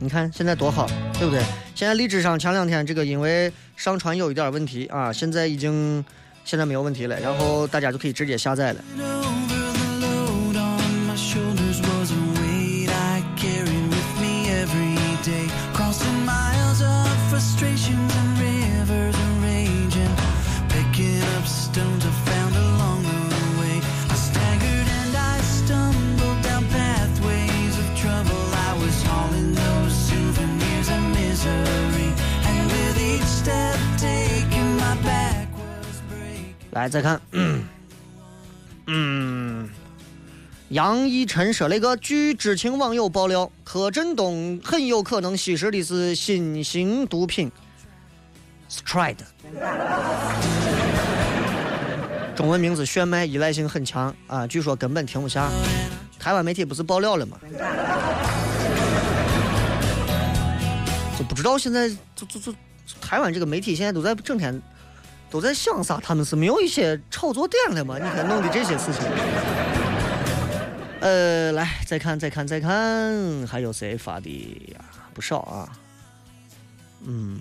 [0.00, 1.40] 你看现在多好，对不对？
[1.76, 6.04] 现在荔枝上前两天这个因为上传有一点问题啊，现在已经
[6.44, 9.53] 现在没有问题了，然后大家就可以直接下载了。
[36.84, 37.64] 来，再看， 嗯，
[38.86, 39.68] 嗯，
[40.68, 47.50] 杨一晨说了一个，据知情网友爆料，柯震东很有可能吸食的是新型毒品。
[48.68, 49.16] Stride，
[52.34, 55.50] 中文名字炫迈，依赖性很强啊，据说根本停不下。
[56.18, 57.38] 台湾媒体不是爆料了吗？
[61.18, 62.54] 就不知道现在就就就
[63.00, 64.60] 台湾这个媒体现在都在整天
[65.34, 65.98] 都在想啥？
[66.00, 67.96] 他们是没有一些炒作点了吗？
[67.98, 69.02] 你看弄的这些事情。
[71.00, 74.30] 呃，来再看再看再看，还有谁发的
[74.72, 74.84] 呀？
[75.12, 75.68] 不少啊。
[77.02, 77.40] 嗯，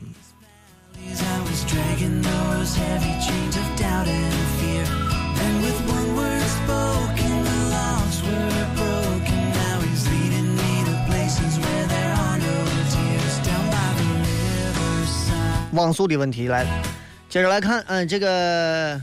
[15.74, 16.66] 网速的问题来，
[17.34, 19.02] 接着来看，嗯，这个，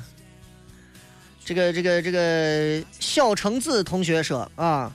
[1.44, 4.92] 这个，这个，这个小橙子同学说啊，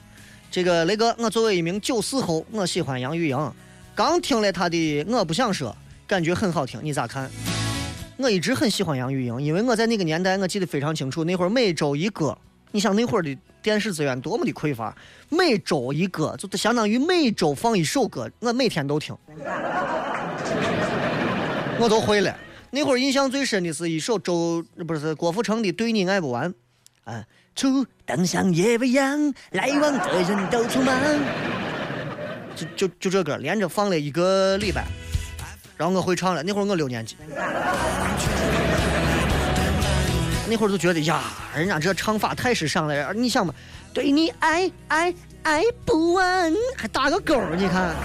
[0.50, 3.54] 这个雷哥，我作为一名九四后，我喜欢杨钰莹，
[3.94, 4.78] 刚听了她的
[5.10, 5.70] 《我不想说》，
[6.08, 7.30] 感觉很好听，你咋看？
[8.16, 12.38] 我一直很喜欢杨钰莹，因为我在那个年代，我记得非常清楚，那会儿每周一歌，
[12.72, 14.96] 你想那会儿的电视资源多么的匮乏，
[15.28, 19.14] 每周一歌，就相当于每周放一首歌，我每天都听。
[21.78, 22.34] 我都会了。
[22.76, 26.54] 那会儿印象最深的是一首周不是郭富城的《对你爱不完》，
[27.06, 27.24] 啊，
[27.56, 30.94] 初灯像夜未央，来往的人都匆忙。
[32.54, 34.84] 就就就这歌，连着放了一个礼拜。
[35.78, 37.16] 然后我会唱了，那会儿我六年级，
[40.50, 41.24] 那会儿就觉得呀，
[41.56, 43.14] 人家这唱法太时尚了。
[43.14, 43.56] 你想嘛，
[43.94, 47.96] 对你爱爱爱不完，还打个勾儿，你看。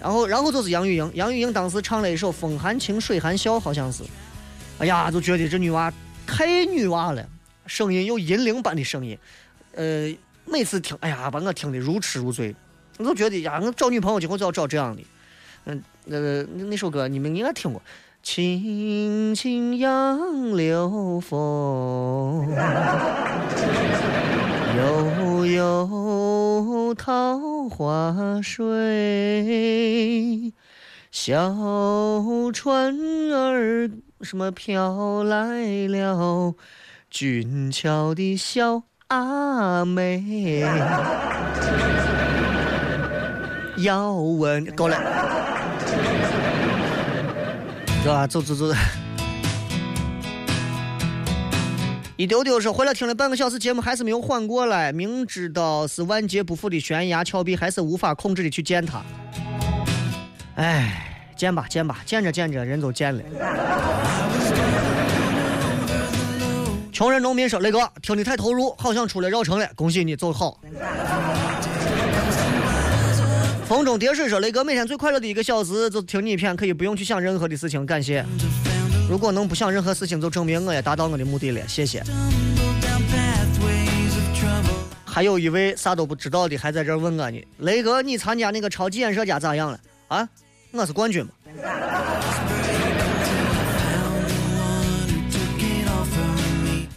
[0.00, 4.04] 然后，然后就是杨钰莹，杨钰莹当时唱了一首《风含情，水含笑》，好像是。
[4.78, 5.92] 哎呀，就觉得这女娃
[6.26, 7.28] 太女娃了，
[7.66, 9.18] 声音有银铃般的声音，
[9.74, 12.54] 呃，每次听，哎呀，把我听得如痴如醉。
[12.98, 15.02] 我就觉得呀，我找女朋友今后就要找这样的。
[15.64, 17.80] 嗯，呃，那首歌你们应该听过，
[18.22, 22.48] 《轻轻杨柳风，
[24.76, 25.88] 悠悠
[26.94, 28.64] 桃花水》。
[31.10, 31.54] 小
[32.52, 32.94] 船
[33.32, 36.54] 儿什么飘来了，
[37.10, 40.64] 俊俏的小阿妹。
[43.78, 44.96] 要问够了，
[48.02, 48.26] 是吧？
[48.26, 48.74] 走走走。
[52.18, 54.90] 一丢丢说回来听了半个小时节目，还是没有缓过来。
[54.90, 59.00] 明知道是万劫不复的悬崖峭壁，还是无法控制的去见他。
[60.56, 63.22] 哎，见吧见吧，见着见着人都见了。
[66.92, 70.60] 穷人农民说：“雷哥，听你太投入，好像出来绕城了，恭喜你走好。”
[73.64, 78.26] 风中蝶水说：“雷哥，每天最快乐的一个小时就听你一篇，可以不用去想任何的事情，感谢。
[79.08, 82.02] 如果能不想任何事情，就证明我也达到我的目的了，谢谢。”
[85.04, 89.80] 还有一位啥都不知道的还在这问我呢，雷哥，你参加那个超级演说家咋样了？
[90.08, 90.28] 啊，
[90.70, 91.30] 我是冠军嘛。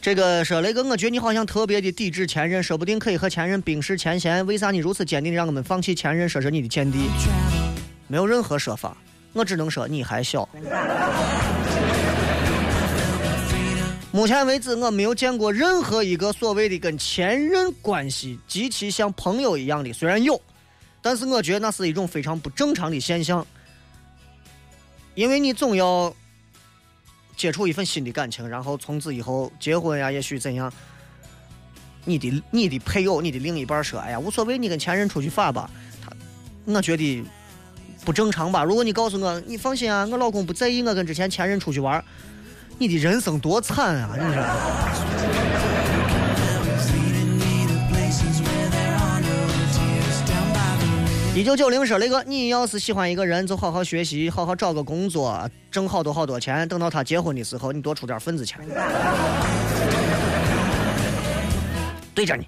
[0.02, 4.46] 这个说雷哥，我觉得你好像特别的抵制前任，说不定可以和前任冰释前嫌。
[4.46, 7.00] 为啥你如此坚定的让我们放弃前任，说说你的见地？
[8.08, 8.96] 没有任何说法，
[9.34, 10.48] 我只能说你还小。
[14.12, 20.40] 目前为止，我没有见过任何一个所谓的跟前任关系极其像朋友一样的，虽然有，
[21.02, 23.46] 但是我觉得那是一种非常不正常的现象，
[25.16, 26.14] 因为你总要。
[27.38, 30.72] 接触一份新的感情，然后从此以后结婚呀，也许怎样？
[32.06, 35.68] 你的你的配偶，你的另一半说：“哎呀，无所谓，你跟前任出去耍吧。”
[36.06, 36.14] 他，
[36.66, 37.24] 我觉得
[38.06, 38.64] 不正常吧？
[38.64, 42.04] 如果你告诉我，你放心啊，我老公不在意我跟之前前任出去玩，
[42.82, 44.10] 你的人生多惨啊！
[44.18, 44.44] 你说。
[51.36, 56.68] 一九九零说：“雷哥，你要是喜欢一个人，就好好学习，好好找个工作，挣好多好多钱。
[56.68, 58.60] 等到他结婚的时候，你多出点份子钱。”
[62.16, 62.48] 对着你。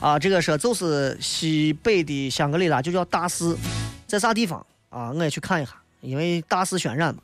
[0.00, 3.56] 啊，这个说就是西北的香格里拉，就叫大寺，
[4.08, 5.12] 在啥地方啊？
[5.12, 5.70] 我也去看一下，
[6.00, 7.14] 因为大肆渲染。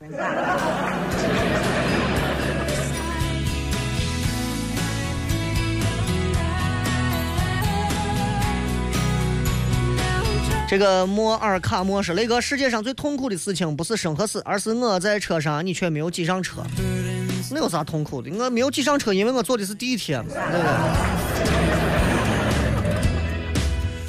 [10.67, 16.63] 这个莫尔卡莫说：“雷哥，世界上最痛苦的事情不是生和死，而是我在车上，你却没有挤上车。
[17.51, 18.31] 那有啥痛苦的？
[18.31, 20.71] 我没有挤上车，因为我坐的是地铁嘛，对不对？”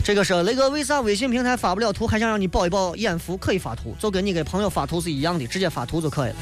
[0.07, 3.37] 这个是雷哥，为啥微信平台发不了图，还想让你保一保眼福？
[3.37, 6.37] 可以发图，就跟你给朋友发图是一样的，直接发图就可以了。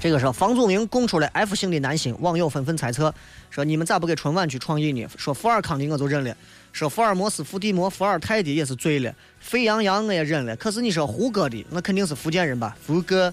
[0.00, 3.14] 这个是房祖名供出了 F 型的男星，网友纷纷猜测
[3.50, 6.34] 说：“你们咋不给春晚去创意呢？”说福尔康的我就认了，
[6.72, 10.54] 说福尔摩斯、伏地魔、伏尔泰的也是醉了，沸羊羊我也忍了。
[10.56, 12.76] 可是你说胡歌的，那肯定是福建人吧？
[12.86, 13.32] 胡歌。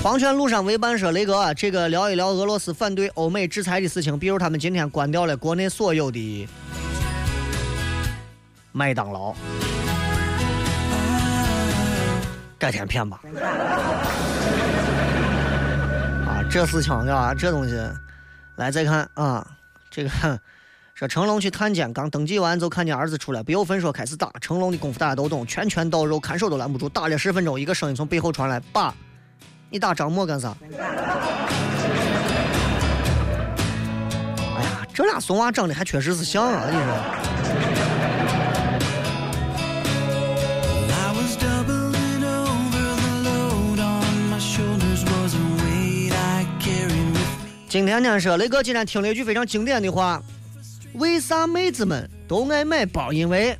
[0.00, 6.48] 黄泉路上为伴说：“雷哥，这个聊一聊俄罗斯反对欧美制裁的事情，比如他们今天关掉了国内所有的。”
[8.72, 9.34] 麦当劳，
[12.58, 13.20] 改天骗吧。
[16.26, 17.32] 啊，这事情啊？
[17.32, 17.78] 这东西，
[18.56, 19.46] 来再看啊，
[19.90, 20.10] 这个
[20.94, 24.28] 说成龙去探监，刚登记完就看见儿子出来，不由分说开始打。
[24.40, 26.88] 成龙的功夫大家都懂，拳拳到肉，看手都拦不住。
[26.88, 28.92] 打了十分钟，一个声音从背后传来：“爸，
[29.70, 30.52] 你打张默干啥？”
[34.56, 37.37] 哎呀，这俩怂娃长得还确实是像啊，你说。
[47.68, 50.22] 今天呢说雷哥今天听了一句非常经典的话：
[50.94, 53.58] 为啥妹子们都爱买包，因为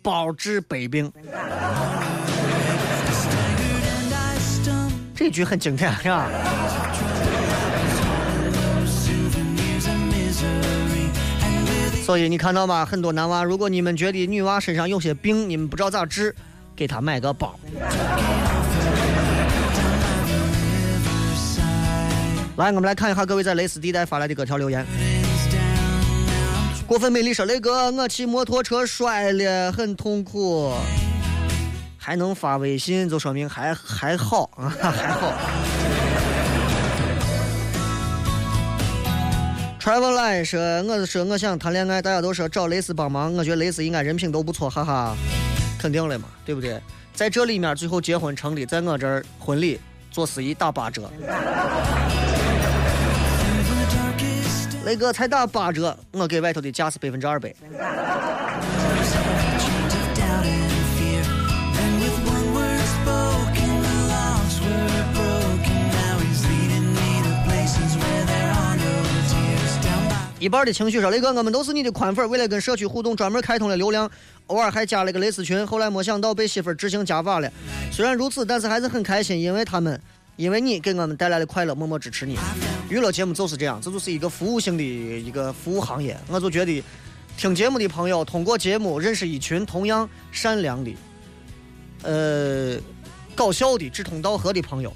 [0.00, 1.10] 包治百病。
[5.12, 6.30] 这句很经典，是吧？
[12.04, 12.86] 所以你看到吗？
[12.86, 16.32] 很多男娃，如果你们觉得女娃身上有些病，你们不知道咋治，
[16.76, 17.58] 给她买个包。
[22.62, 24.86] 来，我们来看一下各位在蕾丝地带发来的各条留言。
[26.86, 30.72] 过分美丽说：“雷哥，我骑摩托车摔了，很痛苦，
[31.98, 35.32] 还能发微信，就说明还还好啊，还好。”
[39.80, 45.16] Travel Line 说：“我是说我想谈恋爱，大家都说找蕾丝帮忙，我觉得蕾丝应该人品都不错，哈哈，
[45.80, 46.80] 肯定的嘛，对不对？
[47.12, 49.80] 在这里面最后结婚成的，在我这儿婚礼
[50.12, 51.10] 做司仪打八折。”
[54.84, 57.54] 雷哥才打八折，我给外头的价是百分之二百。
[70.40, 74.10] 一半的情绪说：“雷哥，我们都是你的宽粉，为了跟社区互动，专门开通了流量，
[74.48, 75.64] 偶尔还加了个蕾丝群。
[75.64, 77.48] 后来没想到被媳妇执行家法了。
[77.92, 80.00] 虽然如此，但是还是很开心，因为他们，
[80.34, 82.36] 因为你给我们带来了快乐，默默支持你。
[82.92, 86.14] 娱乐节目就是这样，这就是一个服务性的一个服务行业。
[86.28, 86.84] 我就觉得，
[87.38, 90.94] 听节目的朋友通过节目认识一群同样善良的、
[92.02, 92.76] 呃
[93.34, 94.92] 搞笑的、志同道合的朋友。”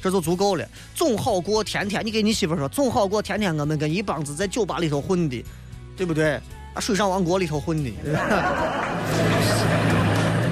[0.00, 5.44] 这就足够了，总好过天天你给你媳妇说，总好过天天我们跟一帮子在酒吧里头混的，
[5.96, 6.34] 对不对？
[6.74, 7.90] 啊，水上王国里头混的，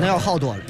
[0.00, 0.62] 那要好多了。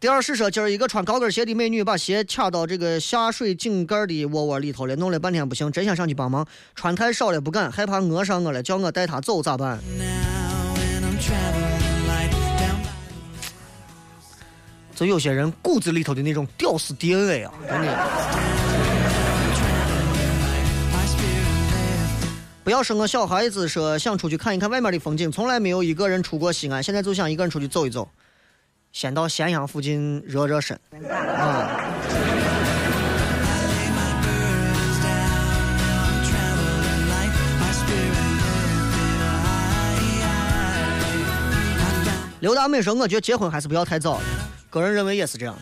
[0.00, 6.46] 第二是说，今儿一个穿高跟鞋的美女把鞋卡到这个下水井盖的窝窝里头了，弄了半天不行，真想上去帮忙，
[6.76, 9.80] 穿太少了不敢，害怕讹上我了，叫我带她走咋办？
[14.94, 18.08] 就有些人骨子里头的那种屌丝 DNA 啊，真的。
[22.62, 28.08] 不要生个小孩子，说想出去看一看外面的风景，从来没有一个人出过西安，现在就想一个人出去走一走，
[28.92, 30.78] 先到咸阳附近热热身
[31.10, 31.84] 啊。
[42.40, 44.22] 刘大美说：“我觉得结婚还是不要太早了。”
[44.70, 45.54] 个人认为也是这样。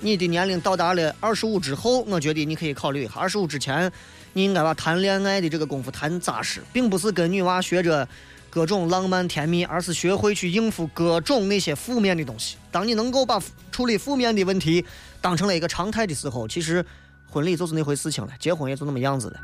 [0.00, 3.14] 你的年龄到达了二十五之后，我觉得你可以考虑一下。
[3.16, 3.90] 二十五之前，
[4.32, 8.06] 你应该把谈恋爱的这个功夫谈扎实，并不是跟女娃学着
[8.50, 12.56] 各种浪漫甜蜜，而是学会去应付各种那些负面的东西。
[12.70, 13.40] 当你能够把
[13.70, 14.84] 处理负面的问题
[15.20, 16.84] 当成了一个常态的时候，其实
[17.28, 19.40] 婚礼就是那回事情了，结婚也就那么样子了。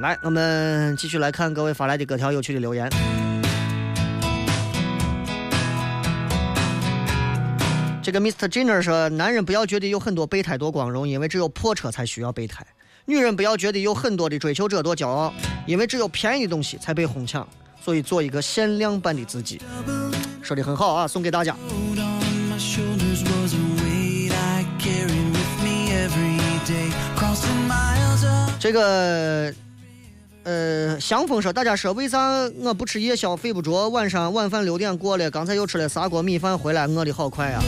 [0.00, 2.88] 来，我们继续来看各位发来的各条有趣的留言。
[8.02, 8.46] 这个 Mr.
[8.46, 12.62] Jenner 说：“男人不要觉得有很多备胎多光荣，因为只有破车才需要备胎；
[13.08, 15.32] 女人不要觉得有很多的追求者多骄傲，
[15.64, 17.46] 因为只有便宜的东西才被哄抢。
[17.80, 19.60] 所以做一个限量版的自己。”
[20.42, 21.56] 说的很好啊，送给大家。
[28.58, 29.54] 这个。
[30.42, 32.20] 呃，香风说，大家说为啥
[32.60, 33.88] 我不吃夜宵睡不着？
[33.88, 37.60] 晚上晚饭六点过了，刚才又吃了砂锅米饭回来，饿的好快啊！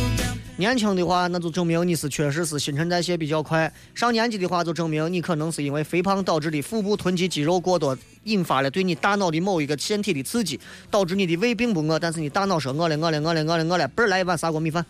[0.58, 10.58] 年轻的话，那就证明你是确实是新陈代谢比较快；上年纪的话，就证明你可能是因为肥胖导致的腹部囤积肌肉过多，引发了对你大脑的某一个腺体的刺激，
[10.90, 14.84] 导致你的胃并不饿，但是你大脑说饿了，饿了，饿了，饿了，饿了，嘣儿来一碗砂锅米饭。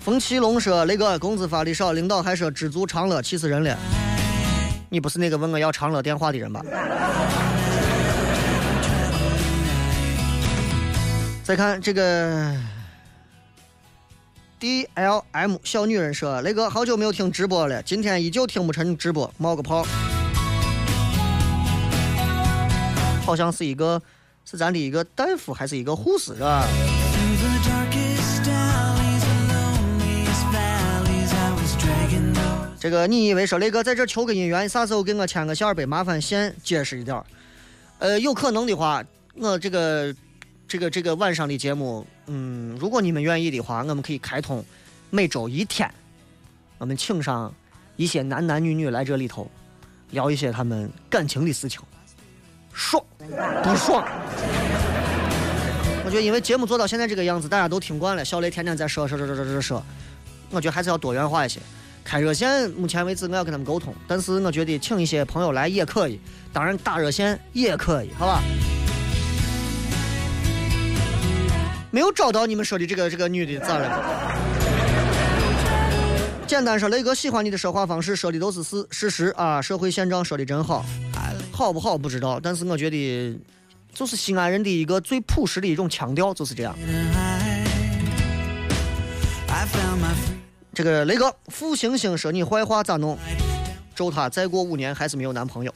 [0.00, 3.78] 冯奇龙说：“那个工资发的少，领导还说知足常乐，气死人了。
[4.88, 6.60] 你不是那个问我要长乐电话的人吧？”
[11.44, 12.56] 再看这个
[14.58, 19.86] D L M 小女人说：“雷哥好久没有听直播了，今天依旧听不成直播，冒个泡。
[23.26, 24.00] 好像是一个
[24.46, 26.66] 是咱的一个大夫还是一个护士是吧？”
[32.80, 35.84] 这个你以为说雷哥在这求个姻缘，啥时候给我牵个线呗？
[35.84, 37.22] 麻烦先解释一点
[37.98, 40.14] 呃，有可能的话，我这个
[40.66, 44.64] 这个这个晚上的节目，嗯，如果你们愿意的话，我们可以开通
[45.10, 45.88] 每周一天，
[46.78, 47.52] 我们请上
[47.96, 49.48] 一些男男女女来这里头
[50.10, 51.80] 聊一些他们感情的事情，
[52.72, 53.04] 爽
[53.62, 54.04] 不爽？
[56.04, 59.82] 我觉得因为节目做到现在这个样子，大家都听惯了，小雷天天在说说说说说说说，
[60.50, 61.60] 我觉得还是要多元化一些。
[62.02, 66.20] 开热线，目前为止我要跟他们沟通，但是我觉得请一些朋友来也可以，
[66.52, 68.42] 当然打热线也可以，好吧？
[71.94, 74.02] 没有找到你们说的这个这个女的咋了？
[76.44, 80.84] 简单说，雷哥喜欢你的说话方式，说的都是事事实啊，社会现状说的真好，
[81.52, 83.38] 好不好不知道，但是我觉得
[83.92, 86.74] 就是西安人的一个最朴实的一种腔调，就是这样。
[90.74, 93.16] 这个雷哥，付星星说你坏话咋弄？
[93.94, 95.72] 咒他再过五年还是没有男朋友。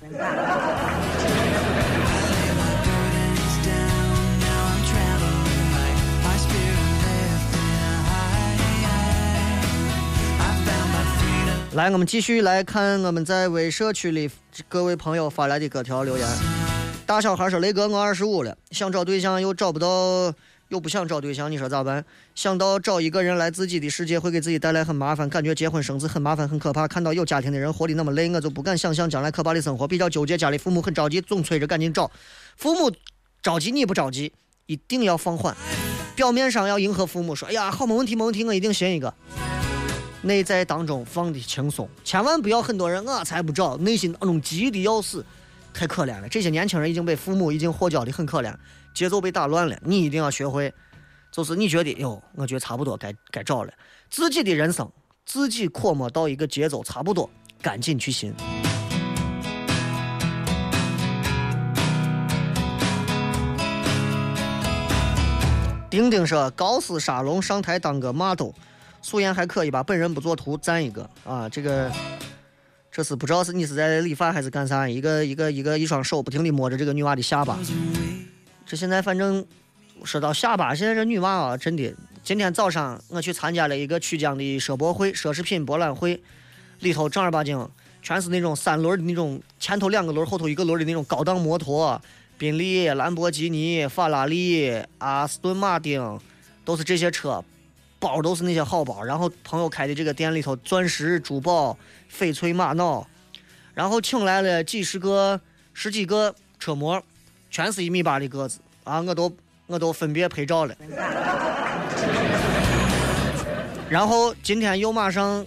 [11.79, 14.29] 来，我们继续来看我们在微社区里
[14.69, 16.27] 各位朋友发来的各条留言。
[17.07, 20.35] 大小孩说：“雷哥，我二十五了，想找对象又找不到，
[20.71, 22.05] 又不想找对象，你说咋办？
[22.35, 26.89] 想到找一个人来自己的世界会给自己带来很麻烦，感觉结婚生子很麻烦很可怕。
[26.89, 29.87] 看到有家庭的人活得那么累，我就不敢想象将来可怕的生活。
[29.87, 32.11] 比较纠结，家里父母很着急，总催着赶紧找。
[32.57, 32.93] 父母
[33.41, 34.33] 着急你不着急，
[34.67, 35.57] 一定要放缓。
[36.17, 39.15] 表面上要迎合父母，说：哎呀，好，没问题，没问题，我一定寻一个。
[40.23, 45.25] 内在当中放的轻松，千万不要很多人我才不找，内心当中急的要死，
[45.73, 46.29] 太可怜了。
[46.29, 48.53] 这些年轻人已经被父母已经火教的很可怜，
[48.93, 49.79] 节奏被打乱了。
[49.83, 50.75] 你一定要学会，
[51.31, 53.73] 就是你觉得哟，我觉得差不多该该找了，
[54.11, 54.91] 自己的人生
[55.25, 57.31] 自己琢磨到一个节奏差不多，
[57.63, 58.35] 赶紧去寻。
[65.91, 68.51] 丁丁说：“高斯沙龙上台当个 model，
[69.03, 69.83] 素颜还可以吧？
[69.83, 71.49] 本人不做图，赞一个啊！
[71.49, 71.91] 这个，
[72.91, 74.89] 这是不知道是你是在理发还是干啥？
[74.89, 77.59] 一个一个一个一双手不停地摸着这个女娃的下巴。
[78.67, 79.45] 这现在反正
[80.05, 86.23] 说到下巴，现在这女娃啊，真的，今天早上我去参加了一个曲江的奢博会、奢侈品博览会，
[86.81, 87.69] 里头正儿八经
[88.03, 92.01] 全是那种三轮的那种，前头两个轮，后头一个轮的那种高档摩托。”
[92.39, 96.21] 宾利、兰博基尼、法拉利、阿斯顿马丁，
[96.65, 97.45] 都是这些车，
[97.99, 99.03] 包都是那些好包。
[99.03, 101.77] 然后朋友开的这个店里头，钻石、珠宝、
[102.13, 103.07] 翡翠、玛瑙，
[103.75, 105.41] 然后请来了几十个、
[105.73, 107.03] 十几个车模，
[107.51, 109.01] 全是一米八的个子啊！
[109.01, 109.35] 我都
[109.67, 110.75] 我都分别拍照了。
[113.89, 115.47] 然后今天又马上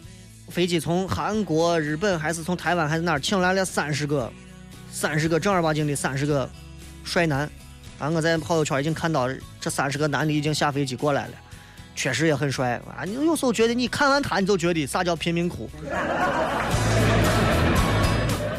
[0.49, 4.31] 飞机从韩国、日本还是从台湾还是哪儿请来了三十个，
[4.91, 6.49] 三十个正儿八经的三十个。
[7.03, 7.49] 帅男，
[7.97, 9.27] 啊，我在朋友圈已经看到
[9.59, 11.33] 这三十个男的已经下飞机过来了，
[11.95, 13.03] 确实也很帅啊！
[13.05, 15.69] 你有时候觉得你看完他，你就觉得啥叫贫民窟。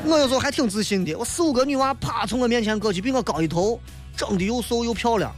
[0.04, 3.80] 我有时候还挺自信的，我四五个女娃啪从我面前过去，比我高一头，
[4.16, 5.32] 长得又瘦又漂亮。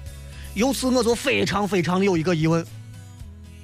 [0.54, 2.64] 由此我就非常非常的有一个疑问：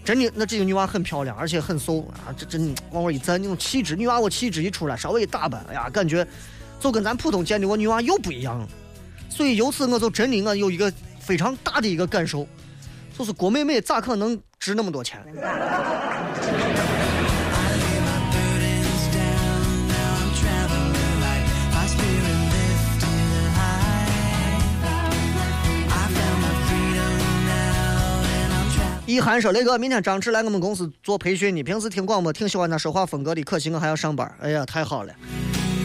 [0.04, 2.32] 真的，那这个女娃很漂亮，而且很瘦啊！
[2.36, 6.26] 这真往我一站，那种气质，女娃我气质一出来，稍微一打扮，哎呀，感觉
[6.78, 8.66] 就跟咱普通见的我女娃又不一样。
[9.28, 12.46] 所以由此我就真的我有一个非常大的一个感受，
[13.20, 15.22] 就是郭美美咋可能值那么多钱？
[29.04, 31.62] 一涵说：“雷哥，明天张弛来我们公司做培训呢。
[31.62, 34.34] 平时听广播挺喜欢他说话风格的，可惜我还要上班。
[34.40, 35.12] 哎呀，太好了。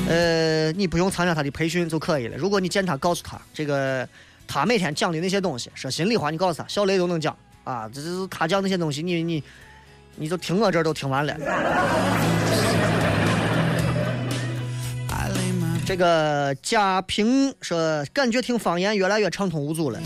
[0.07, 2.37] 呃，你不用参加他的培训就可以了。
[2.37, 4.07] 如果你见他，告诉他这个
[4.47, 7.89] 他每天讲的那些东西，说心里话，你告诉他，小雷都能讲啊。
[7.93, 9.43] 这是他讲那些东西，你你
[10.15, 11.35] 你就听我这儿都听完了。
[15.87, 19.99] 这个贾平说，感觉听方言越来越畅通无阻了。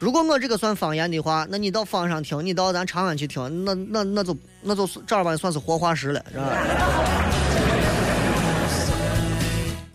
[0.00, 7.69] 如果我这个算方言的话，那你到方上听，你到咱长安去听，那那那就那就正儿八经算是活化石了，是吧？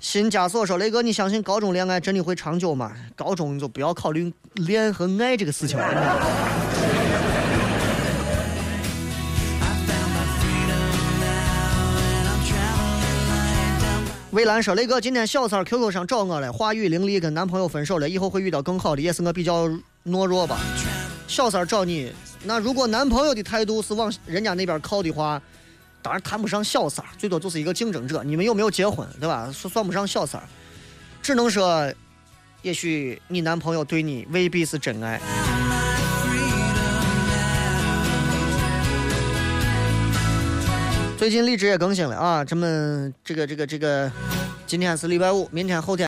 [0.08, 2.96] 新枷锁说：“雷哥，你相信高中恋爱真的会长久吗？
[3.16, 5.84] 高中你就不要考虑恋和爱这个事情了。
[5.84, 5.90] I
[9.88, 10.78] found my freedom
[11.20, 14.06] now, and I'm traveling light down.
[14.30, 19.68] 蔚蓝说：“雷哥，今天小三儿 QQ 上找我了，话语凌厉，跟男朋友分手了，以后会遇到更好的，也是我比较
[20.06, 20.60] 懦弱吧。
[21.28, 25.42] 小三儿找你，那如果男朋友的态度是往人家那边靠的话，
[26.06, 28.24] 当然谈不上小三儿，最多就是一个竞争者。
[28.24, 29.52] 你们又没有结婚，对吧？
[29.52, 30.46] 算算不上小三儿，
[31.20, 31.92] 只能说，
[32.62, 35.20] 也许你男朋友对你未必是真爱。”
[41.18, 44.12] 最近荔枝也更新了啊，咱们这个这个这个，
[44.68, 46.04] 今天是礼拜五，明天后天。